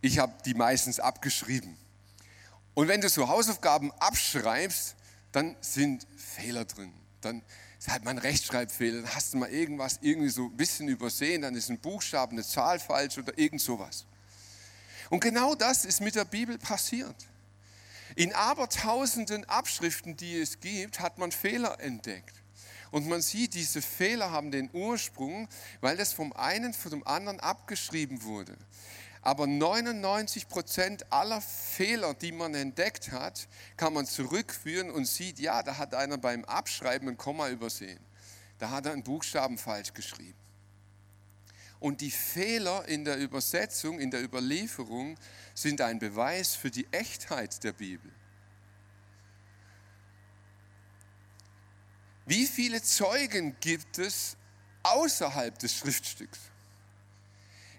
Ich 0.00 0.18
habe 0.18 0.32
die 0.46 0.54
meistens 0.54 0.98
abgeschrieben. 0.98 1.76
Und 2.78 2.86
wenn 2.86 3.00
du 3.00 3.08
so 3.08 3.26
Hausaufgaben 3.26 3.90
abschreibst, 3.98 4.94
dann 5.32 5.56
sind 5.60 6.06
Fehler 6.16 6.64
drin. 6.64 6.92
Dann 7.20 7.42
mal 8.04 8.10
ein 8.12 8.18
Rechtschreibfehler, 8.18 9.02
dann 9.02 9.14
hast 9.16 9.34
du 9.34 9.38
mal 9.38 9.50
irgendwas 9.50 9.98
irgendwie 10.00 10.28
so 10.28 10.44
ein 10.44 10.56
bisschen 10.56 10.86
übersehen, 10.86 11.42
dann 11.42 11.56
ist 11.56 11.70
ein 11.70 11.80
Buchstaben, 11.80 12.36
eine 12.36 12.46
Zahl 12.46 12.78
falsch 12.78 13.18
oder 13.18 13.36
irgend 13.36 13.62
sowas. 13.62 14.06
Und 15.10 15.18
genau 15.18 15.56
das 15.56 15.84
ist 15.84 16.00
mit 16.00 16.14
der 16.14 16.24
Bibel 16.24 16.56
passiert. 16.56 17.16
In 18.14 18.32
abertausenden 18.32 19.44
Abschriften, 19.46 20.16
die 20.16 20.38
es 20.38 20.60
gibt, 20.60 21.00
hat 21.00 21.18
man 21.18 21.32
Fehler 21.32 21.80
entdeckt. 21.80 22.36
Und 22.92 23.08
man 23.08 23.22
sieht, 23.22 23.54
diese 23.54 23.82
Fehler 23.82 24.30
haben 24.30 24.52
den 24.52 24.70
Ursprung, 24.72 25.48
weil 25.80 25.96
das 25.96 26.12
vom 26.12 26.32
einen 26.32 26.72
von 26.72 26.92
dem 26.92 27.04
anderen 27.08 27.40
abgeschrieben 27.40 28.22
wurde. 28.22 28.56
Aber 29.28 29.46
99 29.46 30.48
Prozent 30.48 31.12
aller 31.12 31.42
Fehler, 31.42 32.14
die 32.14 32.32
man 32.32 32.54
entdeckt 32.54 33.12
hat, 33.12 33.46
kann 33.76 33.92
man 33.92 34.06
zurückführen 34.06 34.90
und 34.90 35.04
sieht, 35.04 35.38
ja, 35.38 35.62
da 35.62 35.76
hat 35.76 35.94
einer 35.94 36.16
beim 36.16 36.46
Abschreiben 36.46 37.10
ein 37.10 37.18
Komma 37.18 37.50
übersehen. 37.50 38.00
Da 38.58 38.70
hat 38.70 38.86
er 38.86 38.92
einen 38.92 39.02
Buchstaben 39.02 39.58
falsch 39.58 39.92
geschrieben. 39.92 40.38
Und 41.78 42.00
die 42.00 42.10
Fehler 42.10 42.88
in 42.88 43.04
der 43.04 43.18
Übersetzung, 43.18 44.00
in 44.00 44.10
der 44.10 44.24
Überlieferung 44.24 45.18
sind 45.52 45.82
ein 45.82 45.98
Beweis 45.98 46.54
für 46.54 46.70
die 46.70 46.88
Echtheit 46.90 47.62
der 47.62 47.74
Bibel. 47.74 48.10
Wie 52.24 52.46
viele 52.46 52.80
Zeugen 52.80 53.54
gibt 53.60 53.98
es 53.98 54.38
außerhalb 54.84 55.58
des 55.58 55.74
Schriftstücks? 55.74 56.47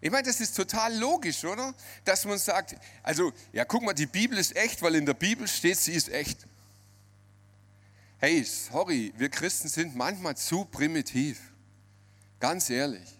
Ich 0.01 0.12
meine, 0.12 0.23
das 0.23 0.39
ist 0.39 0.55
total 0.55 0.95
logisch, 0.97 1.43
oder? 1.43 1.73
Dass 2.05 2.25
man 2.25 2.38
sagt, 2.38 2.75
also, 3.03 3.33
ja, 3.51 3.65
guck 3.65 3.83
mal, 3.83 3.93
die 3.93 4.05
Bibel 4.05 4.38
ist 4.38 4.55
echt, 4.55 4.81
weil 4.81 4.95
in 4.95 5.05
der 5.05 5.13
Bibel 5.13 5.47
steht, 5.47 5.77
sie 5.77 5.93
ist 5.93 6.09
echt. 6.09 6.45
Hey, 8.17 8.43
sorry, 8.43 9.13
wir 9.17 9.29
Christen 9.29 9.67
sind 9.67 9.95
manchmal 9.95 10.38
zu 10.38 10.65
primitiv. 10.65 11.39
Ganz 12.39 12.69
ehrlich. 12.69 13.17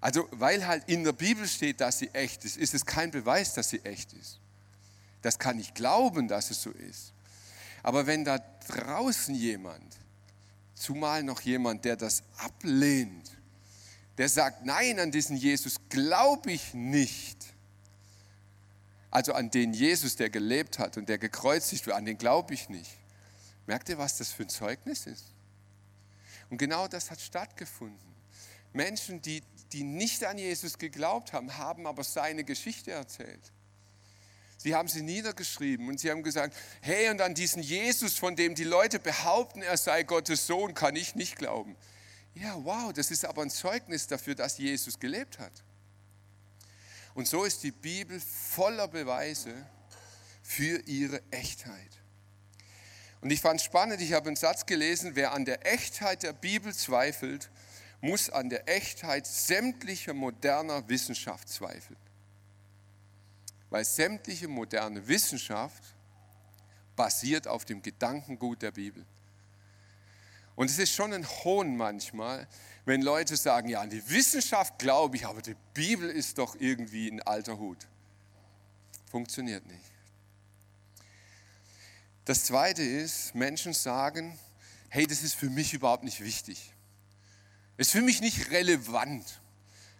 Also, 0.00 0.28
weil 0.32 0.66
halt 0.66 0.88
in 0.88 1.04
der 1.04 1.12
Bibel 1.12 1.46
steht, 1.48 1.80
dass 1.80 2.00
sie 2.00 2.08
echt 2.12 2.44
ist, 2.44 2.56
ist 2.56 2.74
es 2.74 2.84
kein 2.84 3.10
Beweis, 3.10 3.54
dass 3.54 3.70
sie 3.70 3.80
echt 3.84 4.12
ist. 4.12 4.40
Das 5.22 5.38
kann 5.38 5.58
ich 5.58 5.72
glauben, 5.74 6.28
dass 6.28 6.50
es 6.50 6.60
so 6.60 6.70
ist. 6.70 7.12
Aber 7.82 8.06
wenn 8.06 8.24
da 8.24 8.38
draußen 8.66 9.34
jemand, 9.34 9.96
zumal 10.74 11.22
noch 11.22 11.40
jemand, 11.40 11.84
der 11.84 11.96
das 11.96 12.22
ablehnt, 12.36 13.30
der 14.18 14.28
sagt, 14.28 14.64
nein, 14.64 14.98
an 15.00 15.10
diesen 15.10 15.36
Jesus 15.36 15.76
glaube 15.88 16.52
ich 16.52 16.74
nicht. 16.74 17.38
Also 19.10 19.32
an 19.32 19.50
den 19.50 19.72
Jesus, 19.72 20.16
der 20.16 20.30
gelebt 20.30 20.78
hat 20.78 20.96
und 20.96 21.08
der 21.08 21.18
gekreuzigt 21.18 21.86
wird, 21.86 21.96
an 21.96 22.04
den 22.04 22.18
glaube 22.18 22.54
ich 22.54 22.68
nicht. 22.68 22.90
Merkt 23.66 23.88
ihr, 23.88 23.98
was 23.98 24.18
das 24.18 24.30
für 24.30 24.42
ein 24.42 24.48
Zeugnis 24.48 25.06
ist? 25.06 25.26
Und 26.50 26.58
genau 26.58 26.88
das 26.88 27.10
hat 27.10 27.20
stattgefunden. 27.20 28.14
Menschen, 28.72 29.22
die, 29.22 29.42
die 29.72 29.84
nicht 29.84 30.24
an 30.24 30.36
Jesus 30.36 30.78
geglaubt 30.78 31.32
haben, 31.32 31.56
haben 31.56 31.86
aber 31.86 32.04
seine 32.04 32.44
Geschichte 32.44 32.90
erzählt. 32.90 33.52
Sie 34.58 34.74
haben 34.74 34.88
sie 34.88 35.02
niedergeschrieben 35.02 35.88
und 35.88 36.00
sie 36.00 36.10
haben 36.10 36.22
gesagt, 36.22 36.56
hey, 36.80 37.10
und 37.10 37.20
an 37.20 37.34
diesen 37.34 37.62
Jesus, 37.62 38.14
von 38.16 38.34
dem 38.34 38.54
die 38.54 38.64
Leute 38.64 38.98
behaupten, 38.98 39.62
er 39.62 39.76
sei 39.76 40.04
Gottes 40.04 40.46
Sohn, 40.46 40.74
kann 40.74 40.96
ich 40.96 41.14
nicht 41.14 41.36
glauben. 41.36 41.76
Ja, 42.34 42.56
wow, 42.64 42.92
das 42.92 43.10
ist 43.10 43.24
aber 43.24 43.42
ein 43.42 43.50
Zeugnis 43.50 44.06
dafür, 44.06 44.34
dass 44.34 44.58
Jesus 44.58 44.98
gelebt 44.98 45.38
hat. 45.38 45.52
Und 47.14 47.28
so 47.28 47.44
ist 47.44 47.62
die 47.62 47.70
Bibel 47.70 48.20
voller 48.20 48.88
Beweise 48.88 49.54
für 50.42 50.80
ihre 50.86 51.22
Echtheit. 51.30 51.90
Und 53.20 53.30
ich 53.30 53.40
fand 53.40 53.60
es 53.60 53.64
spannend, 53.64 54.02
ich 54.02 54.12
habe 54.12 54.26
einen 54.26 54.36
Satz 54.36 54.66
gelesen, 54.66 55.12
wer 55.14 55.32
an 55.32 55.44
der 55.44 55.64
Echtheit 55.64 56.24
der 56.24 56.32
Bibel 56.32 56.74
zweifelt, 56.74 57.50
muss 58.00 58.28
an 58.28 58.50
der 58.50 58.68
Echtheit 58.68 59.26
sämtlicher 59.26 60.12
moderner 60.12 60.86
Wissenschaft 60.88 61.48
zweifeln. 61.48 61.98
Weil 63.70 63.84
sämtliche 63.84 64.46
moderne 64.46 65.08
Wissenschaft 65.08 65.82
basiert 66.96 67.48
auf 67.48 67.64
dem 67.64 67.80
Gedankengut 67.80 68.60
der 68.60 68.72
Bibel. 68.72 69.06
Und 70.56 70.70
es 70.70 70.78
ist 70.78 70.94
schon 70.94 71.12
ein 71.12 71.26
Hohn 71.28 71.76
manchmal, 71.76 72.46
wenn 72.84 73.02
Leute 73.02 73.36
sagen, 73.36 73.68
ja, 73.68 73.80
an 73.80 73.90
die 73.90 74.08
Wissenschaft 74.10 74.78
glaube 74.78 75.16
ich, 75.16 75.26
aber 75.26 75.42
die 75.42 75.56
Bibel 75.72 76.08
ist 76.08 76.38
doch 76.38 76.54
irgendwie 76.58 77.08
ein 77.08 77.22
alter 77.22 77.58
Hut. 77.58 77.86
Funktioniert 79.10 79.66
nicht. 79.66 79.84
Das 82.24 82.44
Zweite 82.44 82.82
ist, 82.82 83.34
Menschen 83.34 83.74
sagen, 83.74 84.38
hey, 84.88 85.06
das 85.06 85.22
ist 85.22 85.34
für 85.34 85.50
mich 85.50 85.74
überhaupt 85.74 86.04
nicht 86.04 86.20
wichtig. 86.20 86.72
Ist 87.76 87.90
für 87.90 88.02
mich 88.02 88.20
nicht 88.20 88.50
relevant. 88.50 89.40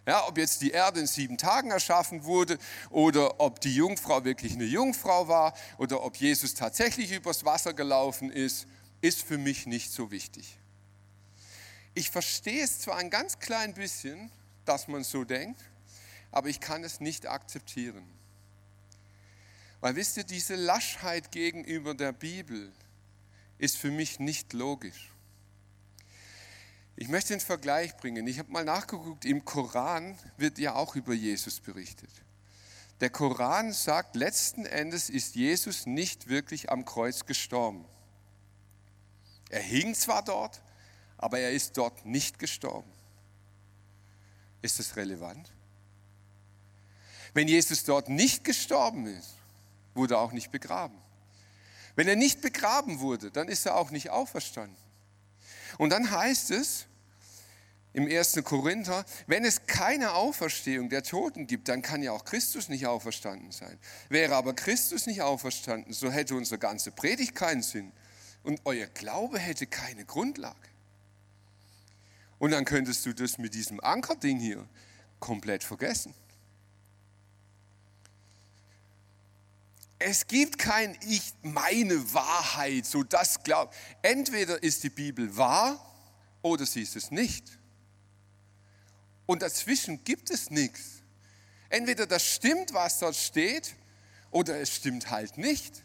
Ja, 0.07 0.27
ob 0.27 0.37
jetzt 0.37 0.61
die 0.61 0.71
Erde 0.71 0.99
in 0.99 1.07
sieben 1.07 1.37
Tagen 1.37 1.71
erschaffen 1.71 2.25
wurde 2.25 2.59
oder 2.91 3.39
ob 3.39 3.59
die 3.59 3.75
Jungfrau 3.75 4.23
wirklich 4.23 4.53
eine 4.53 4.65
Jungfrau 4.65 5.27
war 5.27 5.53
oder 5.77 6.03
ob 6.03 6.15
Jesus 6.15 6.53
tatsächlich 6.53 7.11
übers 7.11 7.43
Wasser 7.43 7.73
gelaufen 7.73 8.31
ist, 8.31 8.67
ist 9.05 9.21
für 9.21 9.37
mich 9.37 9.67
nicht 9.67 9.91
so 9.91 10.09
wichtig. 10.09 10.57
Ich 11.93 12.09
verstehe 12.09 12.63
es 12.63 12.79
zwar 12.79 12.97
ein 12.97 13.09
ganz 13.09 13.39
klein 13.39 13.73
bisschen, 13.73 14.31
dass 14.65 14.87
man 14.87 15.03
so 15.03 15.23
denkt, 15.23 15.61
aber 16.31 16.49
ich 16.49 16.59
kann 16.59 16.83
es 16.83 16.99
nicht 16.99 17.27
akzeptieren. 17.27 18.03
Weil 19.79 19.95
wisst 19.95 20.17
ihr, 20.17 20.23
diese 20.23 20.55
Laschheit 20.55 21.31
gegenüber 21.31 21.93
der 21.93 22.11
Bibel 22.11 22.71
ist 23.59 23.77
für 23.77 23.91
mich 23.91 24.19
nicht 24.19 24.53
logisch. 24.53 25.11
Ich 26.95 27.07
möchte 27.07 27.33
einen 27.33 27.41
Vergleich 27.41 27.95
bringen. 27.97 28.25
Ich 28.25 28.39
habe 28.39 28.51
mal 28.51 28.65
nachgeguckt, 28.65 29.23
im 29.25 29.45
Koran 29.45 30.17
wird 30.37 30.57
ja 30.57 30.73
auch 30.73 30.95
über 30.95 31.13
Jesus 31.13 31.59
berichtet. 31.59 32.09
Der 33.01 33.11
Koran 33.11 33.71
sagt, 33.71 34.15
letzten 34.15 34.65
Endes 34.65 35.09
ist 35.09 35.35
Jesus 35.35 35.85
nicht 35.85 36.27
wirklich 36.27 36.71
am 36.71 36.85
Kreuz 36.85 37.25
gestorben. 37.25 37.85
Er 39.49 39.61
hing 39.61 39.93
zwar 39.95 40.23
dort, 40.23 40.61
aber 41.17 41.39
er 41.39 41.51
ist 41.51 41.77
dort 41.77 42.05
nicht 42.05 42.39
gestorben. 42.39 42.91
Ist 44.61 44.79
das 44.79 44.95
relevant? 44.95 45.51
Wenn 47.33 47.47
Jesus 47.47 47.83
dort 47.83 48.09
nicht 48.09 48.43
gestorben 48.43 49.07
ist, 49.07 49.35
wurde 49.93 50.15
er 50.15 50.19
auch 50.19 50.31
nicht 50.31 50.51
begraben. 50.51 50.97
Wenn 51.95 52.07
er 52.07 52.15
nicht 52.15 52.41
begraben 52.41 52.99
wurde, 52.99 53.31
dann 53.31 53.47
ist 53.47 53.65
er 53.65 53.75
auch 53.75 53.91
nicht 53.91 54.09
auferstanden. 54.09 54.77
Und 55.77 55.89
dann 55.89 56.11
heißt 56.11 56.51
es 56.51 56.85
im 57.93 58.07
1. 58.07 58.41
Korinther, 58.43 59.05
wenn 59.27 59.45
es 59.45 59.67
keine 59.67 60.13
Auferstehung 60.13 60.89
der 60.89 61.03
Toten 61.03 61.47
gibt, 61.47 61.69
dann 61.69 61.81
kann 61.81 62.03
ja 62.03 62.11
auch 62.11 62.25
Christus 62.25 62.67
nicht 62.67 62.87
auferstanden 62.87 63.51
sein. 63.51 63.79
Wäre 64.09 64.35
aber 64.35 64.53
Christus 64.53 65.05
nicht 65.05 65.21
auferstanden, 65.21 65.93
so 65.93 66.11
hätte 66.11 66.35
unsere 66.35 66.59
ganze 66.59 66.91
Predigt 66.91 67.35
keinen 67.35 67.63
Sinn 67.63 67.91
und 68.45 68.61
euer 68.65 68.87
Glaube 68.87 69.39
hätte 69.39 69.67
keine 69.67 70.05
Grundlage. 70.05 70.69
Und 72.37 72.51
dann 72.51 72.65
könntest 72.65 73.05
du 73.05 73.13
das 73.13 73.37
mit 73.37 73.53
diesem 73.53 73.79
Ankerding 73.79 74.39
hier 74.39 74.67
komplett 75.19 75.63
vergessen. 75.63 76.13
Es 79.97 80.27
gibt 80.27 80.57
kein 80.57 80.97
Ich 81.07 81.33
meine 81.41 82.13
Wahrheit, 82.13 82.85
so 82.85 83.03
das 83.03 83.41
glaubt. 83.43 83.73
Entweder 84.01 84.61
ist 84.61 84.83
die 84.83 84.89
Bibel 84.89 85.35
wahr 85.37 85.79
oder 86.41 86.65
sie 86.65 86.81
ist 86.81 86.95
es 86.95 87.11
nicht. 87.11 87.57
Und 89.25 89.41
dazwischen 89.41 90.03
gibt 90.03 90.29
es 90.29 90.51
nichts. 90.51 91.01
Entweder 91.69 92.05
das 92.05 92.23
stimmt, 92.23 92.73
was 92.73 92.99
dort 92.99 93.15
steht, 93.15 93.75
oder 94.29 94.59
es 94.59 94.75
stimmt 94.75 95.09
halt 95.09 95.37
nicht. 95.37 95.84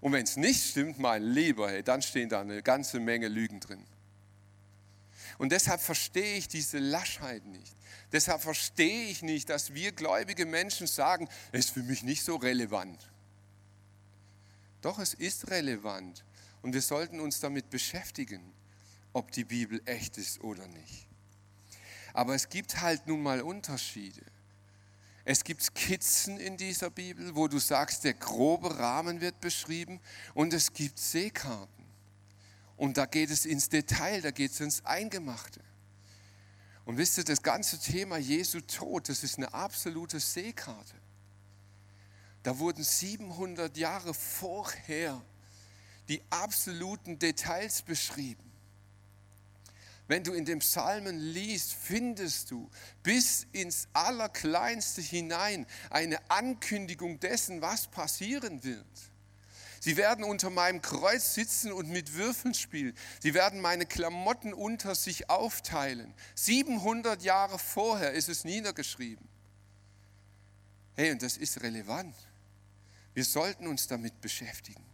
Und 0.00 0.12
wenn 0.12 0.24
es 0.24 0.36
nicht 0.36 0.62
stimmt, 0.62 0.98
mein 0.98 1.22
Lieber, 1.22 1.70
hey, 1.70 1.82
dann 1.82 2.02
stehen 2.02 2.28
da 2.28 2.40
eine 2.40 2.62
ganze 2.62 3.00
Menge 3.00 3.28
Lügen 3.28 3.60
drin. 3.60 3.84
Und 5.38 5.52
deshalb 5.52 5.80
verstehe 5.80 6.36
ich 6.36 6.48
diese 6.48 6.78
Laschheit 6.78 7.46
nicht. 7.46 7.76
Deshalb 8.12 8.42
verstehe 8.42 9.08
ich 9.08 9.22
nicht, 9.22 9.48
dass 9.48 9.74
wir 9.74 9.92
gläubige 9.92 10.46
Menschen 10.46 10.86
sagen, 10.86 11.28
es 11.52 11.66
ist 11.66 11.70
für 11.70 11.82
mich 11.82 12.02
nicht 12.02 12.24
so 12.24 12.36
relevant. 12.36 13.10
Doch 14.80 14.98
es 14.98 15.14
ist 15.14 15.50
relevant 15.50 16.24
und 16.62 16.72
wir 16.72 16.82
sollten 16.82 17.20
uns 17.20 17.40
damit 17.40 17.70
beschäftigen, 17.70 18.52
ob 19.12 19.32
die 19.32 19.44
Bibel 19.44 19.80
echt 19.84 20.18
ist 20.18 20.40
oder 20.40 20.66
nicht. 20.68 21.06
Aber 22.12 22.34
es 22.34 22.48
gibt 22.48 22.80
halt 22.80 23.06
nun 23.06 23.22
mal 23.22 23.40
Unterschiede. 23.42 24.22
Es 25.30 25.44
gibt 25.44 25.62
Skizzen 25.62 26.40
in 26.40 26.56
dieser 26.56 26.88
Bibel, 26.88 27.36
wo 27.36 27.48
du 27.48 27.58
sagst, 27.58 28.02
der 28.04 28.14
grobe 28.14 28.78
Rahmen 28.78 29.20
wird 29.20 29.42
beschrieben 29.42 30.00
und 30.32 30.54
es 30.54 30.72
gibt 30.72 30.98
Seekarten. 30.98 31.84
Und 32.78 32.96
da 32.96 33.04
geht 33.04 33.28
es 33.28 33.44
ins 33.44 33.68
Detail, 33.68 34.22
da 34.22 34.30
geht 34.30 34.52
es 34.52 34.60
ins 34.60 34.86
Eingemachte. 34.86 35.60
Und 36.86 36.96
wisst 36.96 37.18
ihr, 37.18 37.24
das 37.24 37.42
ganze 37.42 37.78
Thema 37.78 38.16
Jesu 38.16 38.62
Tod, 38.62 39.10
das 39.10 39.22
ist 39.22 39.36
eine 39.36 39.52
absolute 39.52 40.18
Seekarte. 40.18 40.94
Da 42.42 42.58
wurden 42.58 42.82
700 42.82 43.76
Jahre 43.76 44.14
vorher 44.14 45.22
die 46.08 46.22
absoluten 46.30 47.18
Details 47.18 47.82
beschrieben. 47.82 48.47
Wenn 50.08 50.24
du 50.24 50.32
in 50.32 50.46
dem 50.46 50.60
Psalmen 50.60 51.18
liest, 51.18 51.74
findest 51.74 52.50
du 52.50 52.70
bis 53.02 53.46
ins 53.52 53.88
Allerkleinste 53.92 55.02
hinein 55.02 55.66
eine 55.90 56.18
Ankündigung 56.30 57.20
dessen, 57.20 57.60
was 57.60 57.86
passieren 57.88 58.64
wird. 58.64 58.86
Sie 59.80 59.96
werden 59.96 60.24
unter 60.24 60.50
meinem 60.50 60.82
Kreuz 60.82 61.34
sitzen 61.34 61.72
und 61.72 61.90
mit 61.90 62.14
Würfeln 62.14 62.54
spielen. 62.54 62.96
Sie 63.20 63.34
werden 63.34 63.60
meine 63.60 63.86
Klamotten 63.86 64.52
unter 64.52 64.94
sich 64.94 65.30
aufteilen. 65.30 66.14
700 66.34 67.22
Jahre 67.22 67.58
vorher 67.58 68.12
ist 68.12 68.28
es 68.28 68.44
niedergeschrieben. 68.44 69.28
Hey, 70.96 71.12
und 71.12 71.22
das 71.22 71.36
ist 71.36 71.62
relevant. 71.62 72.16
Wir 73.14 73.24
sollten 73.24 73.66
uns 73.66 73.86
damit 73.86 74.20
beschäftigen. 74.20 74.84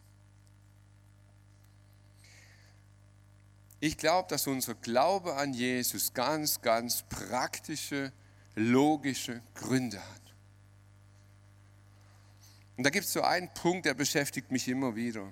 Ich 3.85 3.99
glaube, 3.99 4.27
dass 4.31 4.47
unser 4.47 4.75
Glaube 4.77 5.35
an 5.35 5.53
Jesus 5.53 6.15
ganz, 6.15 6.63
ganz 6.63 7.03
praktische, 7.03 8.15
logische 8.55 9.43
Gründe 9.55 10.01
hat. 10.01 10.23
Und 12.79 12.85
da 12.85 12.89
gibt 12.89 13.05
es 13.05 13.13
so 13.13 13.21
einen 13.21 13.53
Punkt, 13.53 13.85
der 13.85 13.93
beschäftigt 13.93 14.51
mich 14.51 14.69
immer 14.69 14.97
wieder. 14.97 15.31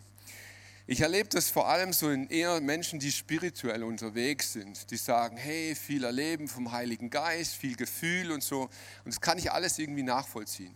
Ich 0.86 1.00
erlebe 1.00 1.30
das 1.30 1.48
vor 1.48 1.66
allem 1.66 1.94
so 1.94 2.10
in 2.10 2.28
eher 2.28 2.60
Menschen, 2.60 2.98
die 2.98 3.10
spirituell 3.10 3.82
unterwegs 3.82 4.52
sind, 4.52 4.90
die 4.90 4.98
sagen, 4.98 5.38
hey, 5.38 5.74
viel 5.74 6.04
erleben 6.04 6.46
vom 6.46 6.72
Heiligen 6.72 7.08
Geist, 7.08 7.54
viel 7.54 7.74
Gefühl 7.74 8.32
und 8.32 8.42
so. 8.44 8.64
Und 8.64 9.14
das 9.14 9.22
kann 9.22 9.38
ich 9.38 9.50
alles 9.50 9.78
irgendwie 9.78 10.02
nachvollziehen. 10.02 10.74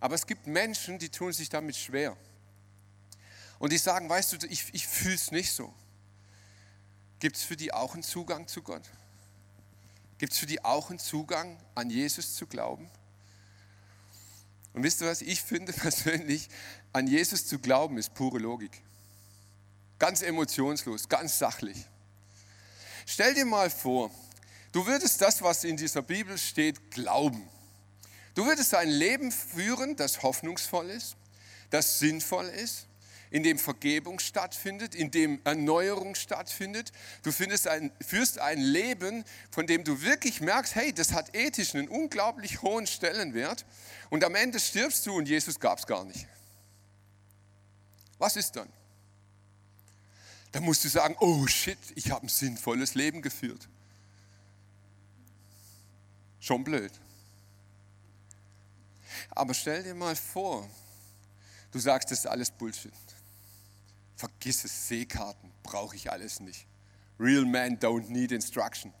Aber 0.00 0.16
es 0.16 0.26
gibt 0.26 0.48
Menschen, 0.48 0.98
die 0.98 1.10
tun 1.10 1.32
sich 1.32 1.48
damit 1.48 1.76
schwer. 1.76 2.16
Und 3.60 3.70
die 3.70 3.78
sagen, 3.78 4.08
weißt 4.08 4.32
du, 4.32 4.46
ich, 4.48 4.64
ich 4.72 4.88
fühle 4.88 5.14
es 5.14 5.30
nicht 5.30 5.52
so. 5.52 5.72
Gibt 7.20 7.36
es 7.36 7.42
für 7.42 7.56
die 7.56 7.72
auch 7.72 7.94
einen 7.94 8.02
Zugang 8.02 8.46
zu 8.46 8.62
Gott? 8.62 8.82
Gibt 10.18 10.32
es 10.32 10.38
für 10.38 10.46
die 10.46 10.64
auch 10.64 10.90
einen 10.90 10.98
Zugang, 10.98 11.58
an 11.74 11.90
Jesus 11.90 12.34
zu 12.34 12.46
glauben? 12.46 12.90
Und 14.72 14.82
wisst 14.82 15.00
ihr 15.00 15.08
was, 15.08 15.22
ich 15.22 15.42
finde 15.42 15.72
persönlich, 15.74 16.48
an 16.92 17.06
Jesus 17.06 17.46
zu 17.46 17.58
glauben 17.58 17.98
ist 17.98 18.14
pure 18.14 18.38
Logik. 18.38 18.82
Ganz 19.98 20.22
emotionslos, 20.22 21.08
ganz 21.08 21.38
sachlich. 21.38 21.86
Stell 23.06 23.34
dir 23.34 23.44
mal 23.44 23.70
vor, 23.70 24.10
du 24.72 24.86
würdest 24.86 25.20
das, 25.20 25.42
was 25.42 25.64
in 25.64 25.76
dieser 25.76 26.02
Bibel 26.02 26.36
steht, 26.38 26.90
glauben. 26.90 27.48
Du 28.34 28.44
würdest 28.44 28.74
ein 28.74 28.88
Leben 28.88 29.32
führen, 29.32 29.96
das 29.96 30.22
hoffnungsvoll 30.22 30.90
ist, 30.90 31.16
das 31.70 31.98
sinnvoll 31.98 32.46
ist, 32.46 32.87
in 33.30 33.42
dem 33.42 33.58
Vergebung 33.58 34.18
stattfindet, 34.20 34.94
in 34.94 35.10
dem 35.10 35.40
Erneuerung 35.44 36.14
stattfindet. 36.14 36.92
Du 37.22 37.30
ein, 37.66 37.92
führst 38.00 38.38
ein 38.38 38.60
Leben, 38.60 39.24
von 39.50 39.66
dem 39.66 39.84
du 39.84 40.02
wirklich 40.02 40.40
merkst, 40.40 40.74
hey, 40.74 40.92
das 40.92 41.12
hat 41.12 41.34
ethisch 41.34 41.74
einen 41.74 41.88
unglaublich 41.88 42.62
hohen 42.62 42.86
Stellenwert. 42.86 43.66
Und 44.10 44.24
am 44.24 44.34
Ende 44.34 44.58
stirbst 44.58 45.06
du 45.06 45.16
und 45.16 45.28
Jesus 45.28 45.60
gab 45.60 45.78
es 45.78 45.86
gar 45.86 46.04
nicht. 46.04 46.26
Was 48.18 48.36
ist 48.36 48.56
dann? 48.56 48.68
Da 50.50 50.60
musst 50.60 50.82
du 50.84 50.88
sagen, 50.88 51.14
oh 51.20 51.46
shit, 51.46 51.78
ich 51.94 52.10
habe 52.10 52.26
ein 52.26 52.30
sinnvolles 52.30 52.94
Leben 52.94 53.20
geführt. 53.20 53.68
Schon 56.40 56.64
blöd. 56.64 56.92
Aber 59.30 59.52
stell 59.52 59.82
dir 59.82 59.94
mal 59.94 60.16
vor, 60.16 60.68
du 61.70 61.78
sagst, 61.78 62.10
das 62.10 62.20
ist 62.20 62.26
alles 62.26 62.50
Bullshit 62.50 62.92
Vergiss 64.18 64.64
es, 64.64 64.88
Seekarten 64.88 65.52
brauche 65.62 65.94
ich 65.94 66.10
alles 66.10 66.40
nicht. 66.40 66.66
Real 67.20 67.44
men 67.44 67.78
don't 67.78 68.10
need 68.10 68.32
instruction. 68.32 68.92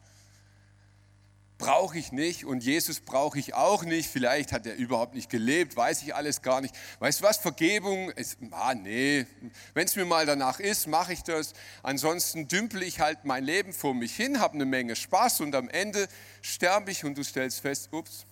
Brauche 1.58 1.98
ich 1.98 2.12
nicht 2.12 2.44
und 2.44 2.62
Jesus 2.62 3.00
brauche 3.00 3.36
ich 3.36 3.52
auch 3.52 3.82
nicht. 3.82 4.08
Vielleicht 4.08 4.52
hat 4.52 4.64
er 4.64 4.76
überhaupt 4.76 5.14
nicht 5.14 5.28
gelebt, 5.28 5.74
weiß 5.74 6.02
ich 6.02 6.14
alles 6.14 6.40
gar 6.40 6.60
nicht. 6.60 6.72
Weißt 7.00 7.18
du 7.18 7.24
was? 7.24 7.38
Vergebung 7.38 8.10
ist, 8.10 8.38
ah 8.52 8.74
nee, 8.76 9.26
wenn 9.74 9.86
es 9.86 9.96
mir 9.96 10.04
mal 10.04 10.24
danach 10.24 10.60
ist, 10.60 10.86
mache 10.86 11.14
ich 11.14 11.24
das. 11.24 11.52
Ansonsten 11.82 12.46
dümpel 12.46 12.84
ich 12.84 13.00
halt 13.00 13.24
mein 13.24 13.42
Leben 13.42 13.72
vor 13.72 13.94
mich 13.94 14.14
hin, 14.14 14.38
habe 14.38 14.54
eine 14.54 14.66
Menge 14.66 14.94
Spaß 14.94 15.40
und 15.40 15.52
am 15.56 15.68
Ende 15.68 16.06
sterbe 16.42 16.92
ich 16.92 17.04
und 17.04 17.18
du 17.18 17.24
stellst 17.24 17.58
fest, 17.58 17.88
ups, 17.90 18.24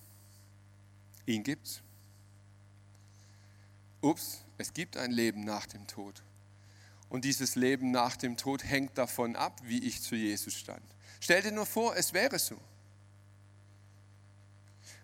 ihn 1.27 1.43
gibt's. 1.43 1.83
Ups, 4.03 4.45
es 4.57 4.73
gibt 4.73 4.97
ein 4.97 5.11
Leben 5.11 5.41
nach 5.41 5.67
dem 5.67 5.85
Tod. 5.89 6.23
Und 7.09 7.25
dieses 7.25 7.55
Leben 7.55 7.91
nach 7.91 8.17
dem 8.17 8.37
Tod 8.37 8.65
hängt 8.65 8.99
davon 8.99 9.37
ab, 9.37 9.61
wie 9.65 9.85
ich 9.85 10.03
zu 10.03 10.17
Jesus 10.17 10.55
stand. 10.55 10.83
Stell 11.21 11.43
dir 11.43 11.53
nur 11.53 11.67
vor, 11.67 11.97
es 11.97 12.13
wäre 12.13 12.39
so. 12.39 12.61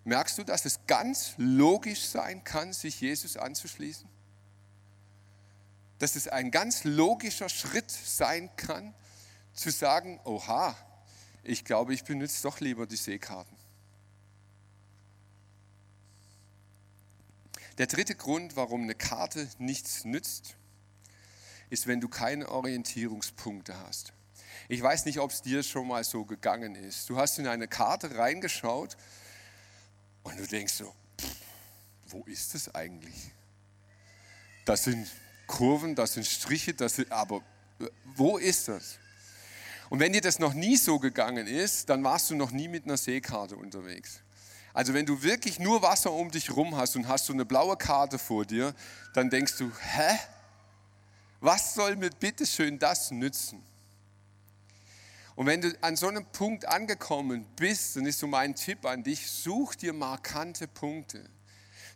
Merkst 0.03 0.37
du, 0.37 0.43
dass 0.43 0.65
es 0.65 0.85
ganz 0.85 1.33
logisch 1.37 2.01
sein 2.01 2.43
kann, 2.43 2.73
sich 2.73 2.99
Jesus 2.99 3.37
anzuschließen? 3.37 4.07
Dass 5.99 6.15
es 6.15 6.27
ein 6.27 6.51
ganz 6.51 6.83
logischer 6.83 7.47
Schritt 7.47 7.89
sein 7.89 8.53
kann, 8.57 8.93
zu 9.53 9.71
sagen, 9.71 10.19
oha, 10.25 10.75
ich 11.43 11.63
glaube, 11.63 11.93
ich 11.93 12.03
benutze 12.03 12.43
doch 12.43 12.59
lieber 12.59 12.85
die 12.85 12.97
Seekarten. 12.97 13.55
Der 17.77 17.87
dritte 17.87 18.15
Grund, 18.15 18.55
warum 18.55 18.83
eine 18.83 18.95
Karte 18.95 19.47
nichts 19.57 20.03
nützt, 20.03 20.55
ist, 21.73 21.87
wenn 21.87 21.99
du 21.99 22.07
keine 22.07 22.49
Orientierungspunkte 22.49 23.77
hast. 23.79 24.13
Ich 24.69 24.81
weiß 24.81 25.05
nicht, 25.05 25.19
ob 25.19 25.31
es 25.31 25.41
dir 25.41 25.63
schon 25.63 25.87
mal 25.87 26.03
so 26.03 26.23
gegangen 26.23 26.75
ist. 26.75 27.09
Du 27.09 27.17
hast 27.17 27.39
in 27.39 27.47
eine 27.47 27.67
Karte 27.67 28.15
reingeschaut 28.15 28.95
und 30.21 30.39
du 30.39 30.45
denkst 30.45 30.73
so, 30.73 30.93
pff, 31.19 31.35
wo 32.07 32.23
ist 32.25 32.53
es 32.53 32.73
eigentlich? 32.73 33.31
Das 34.65 34.83
sind 34.83 35.09
Kurven, 35.47 35.95
das 35.95 36.13
sind 36.13 36.25
Striche, 36.25 36.73
das 36.75 36.95
sind, 36.95 37.11
aber 37.11 37.41
äh, 37.79 37.87
wo 38.15 38.37
ist 38.37 38.67
das? 38.67 38.99
Und 39.89 39.99
wenn 39.99 40.13
dir 40.13 40.21
das 40.21 40.39
noch 40.39 40.53
nie 40.53 40.77
so 40.77 40.99
gegangen 40.99 41.47
ist, 41.47 41.89
dann 41.89 42.03
warst 42.03 42.29
du 42.29 42.35
noch 42.35 42.51
nie 42.51 42.67
mit 42.67 42.85
einer 42.85 42.97
Seekarte 42.97 43.57
unterwegs. 43.57 44.21
Also 44.73 44.93
wenn 44.93 45.05
du 45.05 45.21
wirklich 45.23 45.59
nur 45.59 45.81
Wasser 45.81 46.11
um 46.11 46.31
dich 46.31 46.51
rum 46.55 46.77
hast 46.77 46.95
und 46.95 47.07
hast 47.07 47.25
so 47.25 47.33
eine 47.33 47.45
blaue 47.45 47.77
Karte 47.77 48.17
vor 48.19 48.45
dir, 48.45 48.73
dann 49.13 49.31
denkst 49.31 49.57
du, 49.57 49.71
hä? 49.71 50.19
Was 51.43 51.73
soll 51.73 51.97
mir 51.97 52.09
bitteschön 52.09 52.79
das 52.79 53.11
nützen? 53.11 53.61
Und 55.35 55.45
wenn 55.45 55.59
du 55.59 55.77
an 55.81 55.97
so 55.97 56.07
einem 56.07 56.25
Punkt 56.25 56.65
angekommen 56.65 57.45
bist, 57.57 57.97
dann 57.97 58.05
ist 58.05 58.19
so 58.19 58.27
mein 58.27 58.55
Tipp 58.55 58.85
an 58.85 59.03
dich, 59.03 59.29
such 59.29 59.75
dir 59.75 59.91
markante 59.91 60.69
Punkte. 60.69 61.29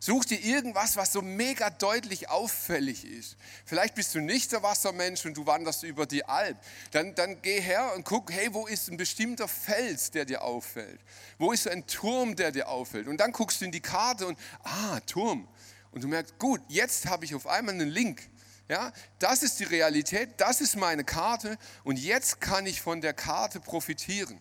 Such 0.00 0.26
dir 0.26 0.38
irgendwas, 0.38 0.96
was 0.96 1.14
so 1.14 1.22
mega 1.22 1.70
deutlich 1.70 2.28
auffällig 2.28 3.06
ist. 3.06 3.38
Vielleicht 3.64 3.94
bist 3.94 4.14
du 4.14 4.20
nicht 4.20 4.52
der 4.52 4.62
Wassermensch 4.62 5.24
und 5.24 5.34
du 5.34 5.46
wanderst 5.46 5.82
über 5.82 6.04
die 6.04 6.26
Alp. 6.26 6.58
Dann, 6.90 7.14
dann 7.14 7.40
geh 7.40 7.58
her 7.58 7.94
und 7.96 8.04
guck, 8.04 8.30
hey, 8.30 8.52
wo 8.52 8.66
ist 8.66 8.90
ein 8.90 8.98
bestimmter 8.98 9.48
Fels, 9.48 10.10
der 10.10 10.26
dir 10.26 10.42
auffällt? 10.42 11.00
Wo 11.38 11.52
ist 11.52 11.66
ein 11.66 11.86
Turm, 11.86 12.36
der 12.36 12.52
dir 12.52 12.68
auffällt? 12.68 13.08
Und 13.08 13.16
dann 13.16 13.32
guckst 13.32 13.62
du 13.62 13.64
in 13.64 13.72
die 13.72 13.80
Karte 13.80 14.26
und, 14.26 14.38
ah, 14.62 15.00
Turm. 15.06 15.48
Und 15.90 16.04
du 16.04 16.08
merkst, 16.08 16.38
gut, 16.38 16.60
jetzt 16.68 17.06
habe 17.06 17.24
ich 17.24 17.34
auf 17.34 17.46
einmal 17.46 17.72
einen 17.72 17.88
Link. 17.88 18.28
Ja, 18.68 18.92
das 19.18 19.42
ist 19.42 19.60
die 19.60 19.64
Realität, 19.64 20.30
das 20.36 20.60
ist 20.60 20.76
meine 20.76 21.02
Karte 21.02 21.56
und 21.84 21.98
jetzt 21.98 22.40
kann 22.40 22.66
ich 22.66 22.82
von 22.82 23.00
der 23.00 23.14
Karte 23.14 23.60
profitieren. 23.60 24.38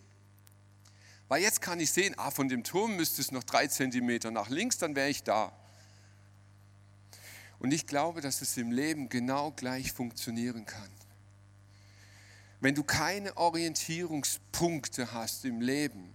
Weil 1.30 1.42
jetzt 1.42 1.62
kann 1.62 1.80
ich 1.80 1.92
sehen, 1.92 2.13
ah, 2.18 2.32
von 2.32 2.50
dem 2.50 2.63
Turm 2.63 2.96
müsste 2.98 3.22
es 3.22 3.32
noch 3.32 3.44
drei 3.44 3.68
Zentimeter 3.68 4.32
nach 4.32 4.50
links, 4.50 4.78
dann 4.78 4.96
wäre 4.96 5.10
ich 5.10 5.24
da. 5.24 5.54
Und 7.60 7.74
ich 7.74 7.88
glaube, 7.88 8.22
dass 8.22 8.42
es 8.42 8.56
im 8.58 8.72
Leben 8.72 9.10
genau 9.10 9.52
gleich 9.52 9.92
funktionieren 9.94 10.66
kann. 10.66 10.90
Wenn 12.60 12.76
du 12.76 12.84
keine 12.84 13.36
Orientierungspunkte 13.38 15.13
hast 15.13 15.46
im 15.46 15.62
Leben, 15.62 16.13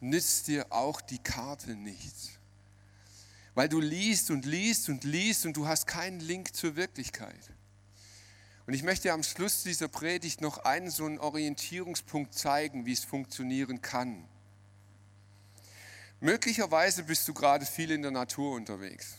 nützt 0.00 0.46
dir 0.46 0.66
auch 0.70 1.00
die 1.00 1.18
Karte 1.18 1.74
nichts. 1.74 2.37
Weil 3.58 3.68
du 3.68 3.80
liest 3.80 4.30
und 4.30 4.46
liest 4.46 4.88
und 4.88 5.02
liest 5.02 5.44
und 5.44 5.56
du 5.56 5.66
hast 5.66 5.88
keinen 5.88 6.20
Link 6.20 6.54
zur 6.54 6.76
Wirklichkeit. 6.76 7.50
Und 8.68 8.74
ich 8.74 8.84
möchte 8.84 9.12
am 9.12 9.24
Schluss 9.24 9.64
dieser 9.64 9.88
Predigt 9.88 10.40
noch 10.40 10.58
einen 10.58 10.92
so 10.92 11.06
einen 11.06 11.18
Orientierungspunkt 11.18 12.34
zeigen, 12.34 12.86
wie 12.86 12.92
es 12.92 13.02
funktionieren 13.02 13.82
kann. 13.82 14.28
Möglicherweise 16.20 17.02
bist 17.02 17.26
du 17.26 17.34
gerade 17.34 17.66
viel 17.66 17.90
in 17.90 18.02
der 18.02 18.12
Natur 18.12 18.54
unterwegs. 18.54 19.16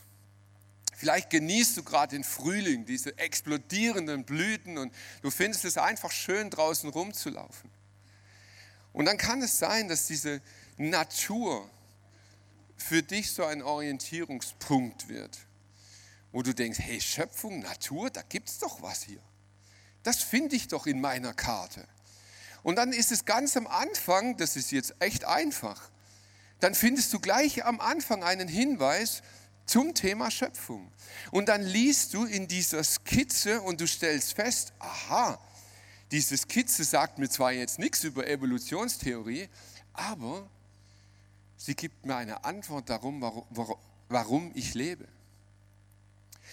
Vielleicht 0.95 1.31
genießt 1.31 1.75
du 1.75 1.83
gerade 1.83 2.15
den 2.15 2.23
Frühling, 2.23 2.85
diese 2.85 3.17
explodierenden 3.17 4.23
Blüten 4.23 4.77
und 4.77 4.93
du 5.21 5.31
findest 5.31 5.65
es 5.65 5.77
einfach 5.77 6.11
schön, 6.11 6.49
draußen 6.49 6.89
rumzulaufen. 6.89 7.69
Und 8.93 9.03
dann 9.03 9.17
kann 9.17 9.41
es 9.41 9.59
sein, 9.59 9.89
dass 9.89 10.07
diese 10.07 10.41
Natur 10.77 11.69
für 12.79 13.03
dich 13.03 13.31
so 13.31 13.45
ein 13.45 13.61
Orientierungspunkt 13.61 15.09
wird, 15.09 15.37
wo 16.31 16.41
du 16.41 16.53
denkst, 16.53 16.79
hey, 16.79 17.01
Schöpfung, 17.01 17.59
Natur, 17.59 18.09
da 18.09 18.21
gibt 18.21 18.49
es 18.49 18.59
doch 18.59 18.81
was 18.81 19.03
hier. 19.03 19.21
Das 20.03 20.23
finde 20.23 20.55
ich 20.55 20.67
doch 20.67 20.87
in 20.87 21.01
meiner 21.01 21.33
Karte. 21.33 21.85
Und 22.63 22.75
dann 22.77 22.93
ist 22.93 23.11
es 23.11 23.25
ganz 23.25 23.55
am 23.57 23.67
Anfang, 23.67 24.37
das 24.37 24.55
ist 24.55 24.71
jetzt 24.71 24.95
echt 24.99 25.25
einfach, 25.25 25.89
dann 26.59 26.75
findest 26.75 27.13
du 27.13 27.19
gleich 27.19 27.65
am 27.65 27.79
Anfang 27.79 28.23
einen 28.23 28.47
Hinweis 28.47 29.21
zum 29.65 29.93
Thema 29.93 30.31
Schöpfung. 30.31 30.91
Und 31.31 31.47
dann 31.47 31.61
liest 31.61 32.13
du 32.13 32.25
in 32.25 32.47
dieser 32.47 32.83
Skizze 32.83 33.61
und 33.61 33.79
du 33.79 33.87
stellst 33.87 34.33
fest, 34.33 34.73
aha, 34.79 35.39
diese 36.11 36.35
Skizze 36.37 36.83
sagt 36.83 37.19
mir 37.19 37.29
zwar 37.29 37.51
jetzt 37.51 37.77
nichts 37.77 38.03
über 38.03 38.27
Evolutionstheorie, 38.27 39.47
aber 39.93 40.49
sie 41.59 41.75
gibt 41.75 42.07
mir 42.07 42.15
eine 42.15 42.43
Antwort 42.43 42.89
darum, 42.89 43.21
warum, 44.09 44.51
ich 44.55 44.73
lebe. 44.73 45.07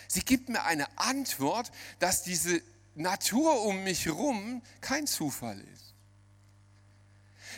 Sie 0.08 0.20
gibt 0.20 0.50
mir 0.50 0.64
eine 0.64 0.86
Antwort, 0.98 1.72
dass 1.98 2.22
diese 2.22 2.60
Natur 2.94 3.62
um 3.62 3.82
mich 3.84 4.04
herum 4.04 4.60
kein 4.82 5.06
Zufall 5.06 5.58
ist 5.60 5.86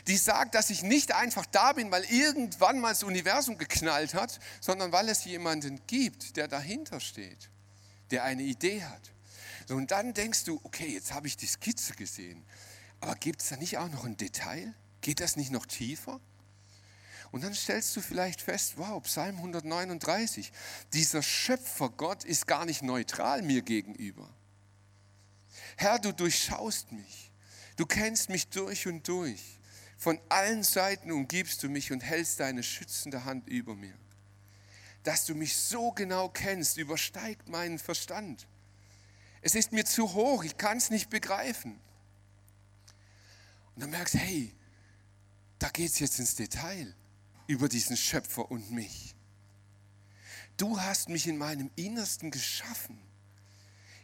die 0.07 0.17
sagt, 0.17 0.55
dass 0.55 0.71
ich 0.71 0.83
nicht 0.83 1.13
einfach 1.13 1.47
da 1.47 1.73
bin, 1.73 1.91
weil 1.91 2.05
irgendwann 2.05 2.81
mal 2.81 2.91
das 2.91 3.03
Universum 3.03 3.59
geknallt 3.59 4.15
hat, 4.15 4.39
sondern 4.61 4.93
weil 4.93 5.09
es 5.09 5.25
jemanden 5.25 5.81
gibt, 5.87 6.37
der 6.37 6.49
dahinter 6.49 7.01
steht, 7.01 7.51
der 8.11 8.25
eine 8.25 8.43
Idee 8.43 8.85
hat. 8.85 9.13
So, 9.67 9.75
und 9.77 9.91
dann 9.91 10.15
denkst 10.15 10.45
du, 10.45 10.61
okay, 10.63 10.89
jetzt 10.89 11.13
habe 11.13 11.27
ich 11.27 11.37
die 11.37 11.47
Skizze 11.47 11.95
gesehen, 11.95 12.43
aber 13.01 13.15
gibt 13.17 13.43
es 13.43 13.49
da 13.49 13.57
nicht 13.57 13.79
auch 13.79 13.89
noch 13.89 14.05
ein 14.05 14.17
Detail? 14.17 14.75
Geht 15.01 15.21
das 15.21 15.37
nicht 15.37 15.51
noch 15.51 15.67
tiefer? 15.67 16.21
Und 17.31 17.45
dann 17.45 17.55
stellst 17.55 17.95
du 17.95 18.01
vielleicht 18.01 18.41
fest, 18.41 18.75
wow, 18.77 19.03
Psalm 19.03 19.37
139, 19.37 20.51
dieser 20.93 21.23
Schöpfergott 21.23 22.25
ist 22.25 22.47
gar 22.47 22.64
nicht 22.64 22.83
neutral 22.83 23.43
mir 23.43 23.62
gegenüber. 23.62 24.29
Herr, 25.77 25.99
du 25.99 26.12
durchschaust 26.12 26.93
mich, 26.93 27.31
du 27.77 27.85
kennst 27.85 28.31
mich 28.31 28.49
durch 28.49 28.87
und 28.87 29.07
durch. 29.07 29.59
Von 29.99 30.21
allen 30.29 30.62
Seiten 30.62 31.11
umgibst 31.11 31.62
du 31.62 31.69
mich 31.69 31.93
und 31.93 32.01
hältst 32.01 32.41
deine 32.41 32.62
schützende 32.62 33.25
Hand 33.25 33.49
über 33.49 33.75
mir. 33.75 33.95
Dass 35.03 35.27
du 35.27 35.35
mich 35.35 35.57
so 35.57 35.91
genau 35.91 36.29
kennst, 36.29 36.79
übersteigt 36.79 37.49
meinen 37.49 37.79
Verstand. 37.79 38.47
Es 39.43 39.55
ist 39.55 39.73
mir 39.73 39.85
zu 39.85 40.14
hoch, 40.14 40.45
ich 40.45 40.57
kann 40.57 40.79
es 40.79 40.91
nicht 40.91 41.11
begreifen. 41.11 41.81
Und 43.74 43.83
dann 43.83 43.91
merkst 43.91 44.14
du, 44.14 44.18
hey, 44.18 44.55
da 45.59 45.68
geht 45.68 45.91
es 45.91 45.99
jetzt 45.99 46.18
ins 46.18 46.37
Detail 46.37 46.95
über 47.49 47.68
diesen 47.68 47.96
Schöpfer 47.96 48.49
und 48.51 48.70
mich. 48.70 49.16
Du 50.57 50.80
hast 50.80 51.09
mich 51.09 51.26
in 51.26 51.38
meinem 51.38 51.70
Innersten 51.74 52.30
geschaffen. 52.30 53.01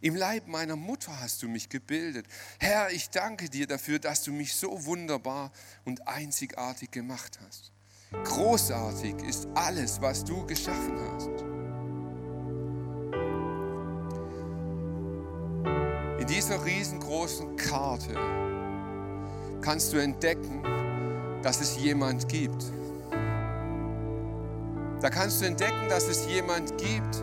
Im 0.01 0.17
Leib 0.17 0.49
meiner 0.49 0.77
Mutter 0.77 1.21
hast 1.21 1.43
du 1.43 1.49
mich 1.49 1.69
gebildet. 1.69 2.27
Herr, 2.59 2.91
ich 2.91 3.11
danke 3.11 3.49
dir 3.49 3.67
dafür, 3.67 3.99
dass 3.99 4.23
du 4.23 4.33
mich 4.33 4.55
so 4.55 4.85
wunderbar 4.85 5.53
und 5.85 6.09
einzigartig 6.09 6.91
gemacht 6.91 7.39
hast. 7.45 7.73
Großartig 8.25 9.17
ist 9.23 9.47
alles, 9.55 10.01
was 10.01 10.25
du 10.25 10.47
geschaffen 10.47 10.99
hast. 10.99 11.29
In 16.21 16.27
dieser 16.27 16.65
riesengroßen 16.65 17.57
Karte 17.57 18.15
kannst 19.61 19.93
du 19.93 19.99
entdecken, 19.99 20.63
dass 21.43 21.61
es 21.61 21.77
jemand 21.77 22.29
gibt. 22.29 22.65
Da 25.05 25.11
kannst 25.11 25.43
du 25.43 25.45
entdecken, 25.45 25.91
dass 25.91 26.09
es 26.09 26.25
jemand 26.25 26.79
gibt, 26.79 27.23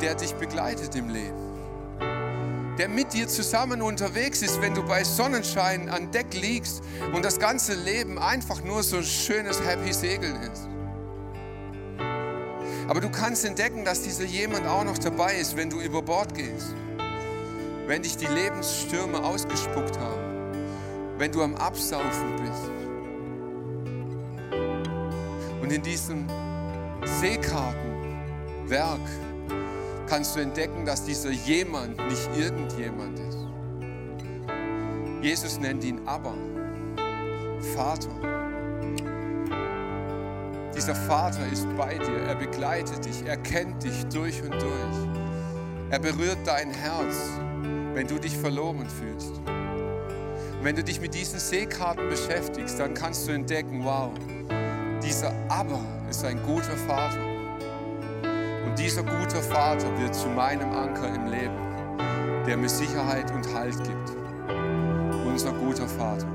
der 0.00 0.16
dich 0.16 0.34
begleitet 0.34 0.92
im 0.96 1.08
Leben. 1.08 1.38
der 2.78 2.88
mit 2.88 3.12
dir 3.12 3.28
zusammen 3.28 3.80
unterwegs 3.80 4.42
ist, 4.42 4.60
wenn 4.60 4.74
du 4.74 4.82
bei 4.82 5.04
Sonnenschein 5.04 5.88
an 5.88 6.10
Deck 6.10 6.34
liegst 6.34 6.82
und 7.12 7.24
das 7.24 7.38
ganze 7.38 7.74
Leben 7.74 8.18
einfach 8.18 8.64
nur 8.64 8.82
so 8.82 8.96
ein 8.96 9.04
schönes 9.04 9.64
Happy 9.64 9.92
Segeln 9.92 10.34
ist. 10.42 10.66
Aber 12.88 13.00
du 13.00 13.08
kannst 13.08 13.44
entdecken, 13.44 13.84
dass 13.84 14.02
dieser 14.02 14.24
jemand 14.24 14.66
auch 14.66 14.82
noch 14.82 14.98
dabei 14.98 15.36
ist, 15.36 15.56
wenn 15.56 15.70
du 15.70 15.80
über 15.80 16.02
Bord 16.02 16.34
gehst. 16.34 16.74
Wenn 17.86 18.02
dich 18.02 18.16
die 18.16 18.26
Lebensstürme 18.26 19.22
ausgespuckt 19.22 19.96
haben. 19.96 20.58
Wenn 21.18 21.30
du 21.30 21.40
am 21.40 21.54
Absaufen 21.54 22.36
bist. 22.40 22.71
Und 25.62 25.72
in 25.72 25.80
diesem 25.80 26.26
Seekartenwerk 27.20 29.00
kannst 30.08 30.36
du 30.36 30.40
entdecken, 30.40 30.84
dass 30.84 31.04
dieser 31.04 31.30
jemand 31.30 31.96
nicht 32.08 32.28
irgendjemand 32.36 33.18
ist. 33.20 33.38
Jesus 35.22 35.60
nennt 35.60 35.84
ihn 35.84 36.00
aber 36.04 36.34
Vater. 37.76 38.10
Dieser 40.76 40.96
Vater 40.96 41.46
ist 41.52 41.66
bei 41.76 41.96
dir, 41.96 42.22
er 42.26 42.34
begleitet 42.34 43.04
dich, 43.04 43.24
er 43.24 43.36
kennt 43.36 43.84
dich 43.84 44.04
durch 44.06 44.42
und 44.42 44.52
durch. 44.52 45.08
Er 45.90 46.00
berührt 46.00 46.38
dein 46.44 46.70
Herz, 46.70 47.30
wenn 47.94 48.08
du 48.08 48.18
dich 48.18 48.36
verloren 48.36 48.88
fühlst. 48.88 49.38
Und 49.46 50.64
wenn 50.64 50.74
du 50.74 50.82
dich 50.82 51.00
mit 51.00 51.14
diesen 51.14 51.38
Seekarten 51.38 52.08
beschäftigst, 52.08 52.80
dann 52.80 52.94
kannst 52.94 53.28
du 53.28 53.32
entdecken, 53.32 53.84
wow, 53.84 54.10
dieser 55.02 55.32
Aber 55.48 55.80
ist 56.08 56.24
ein 56.24 56.40
guter 56.42 56.76
Vater. 56.86 57.20
Und 58.66 58.78
dieser 58.78 59.02
gute 59.02 59.42
Vater 59.42 59.86
wird 59.98 60.14
zu 60.14 60.28
meinem 60.28 60.72
Anker 60.72 61.08
im 61.14 61.26
Leben, 61.26 61.56
der 62.46 62.56
mir 62.56 62.68
Sicherheit 62.68 63.30
und 63.32 63.52
Halt 63.54 63.76
gibt. 63.84 64.12
Unser 65.26 65.52
guter 65.52 65.88
Vater. 65.88 66.26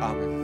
Amen. 0.00 0.43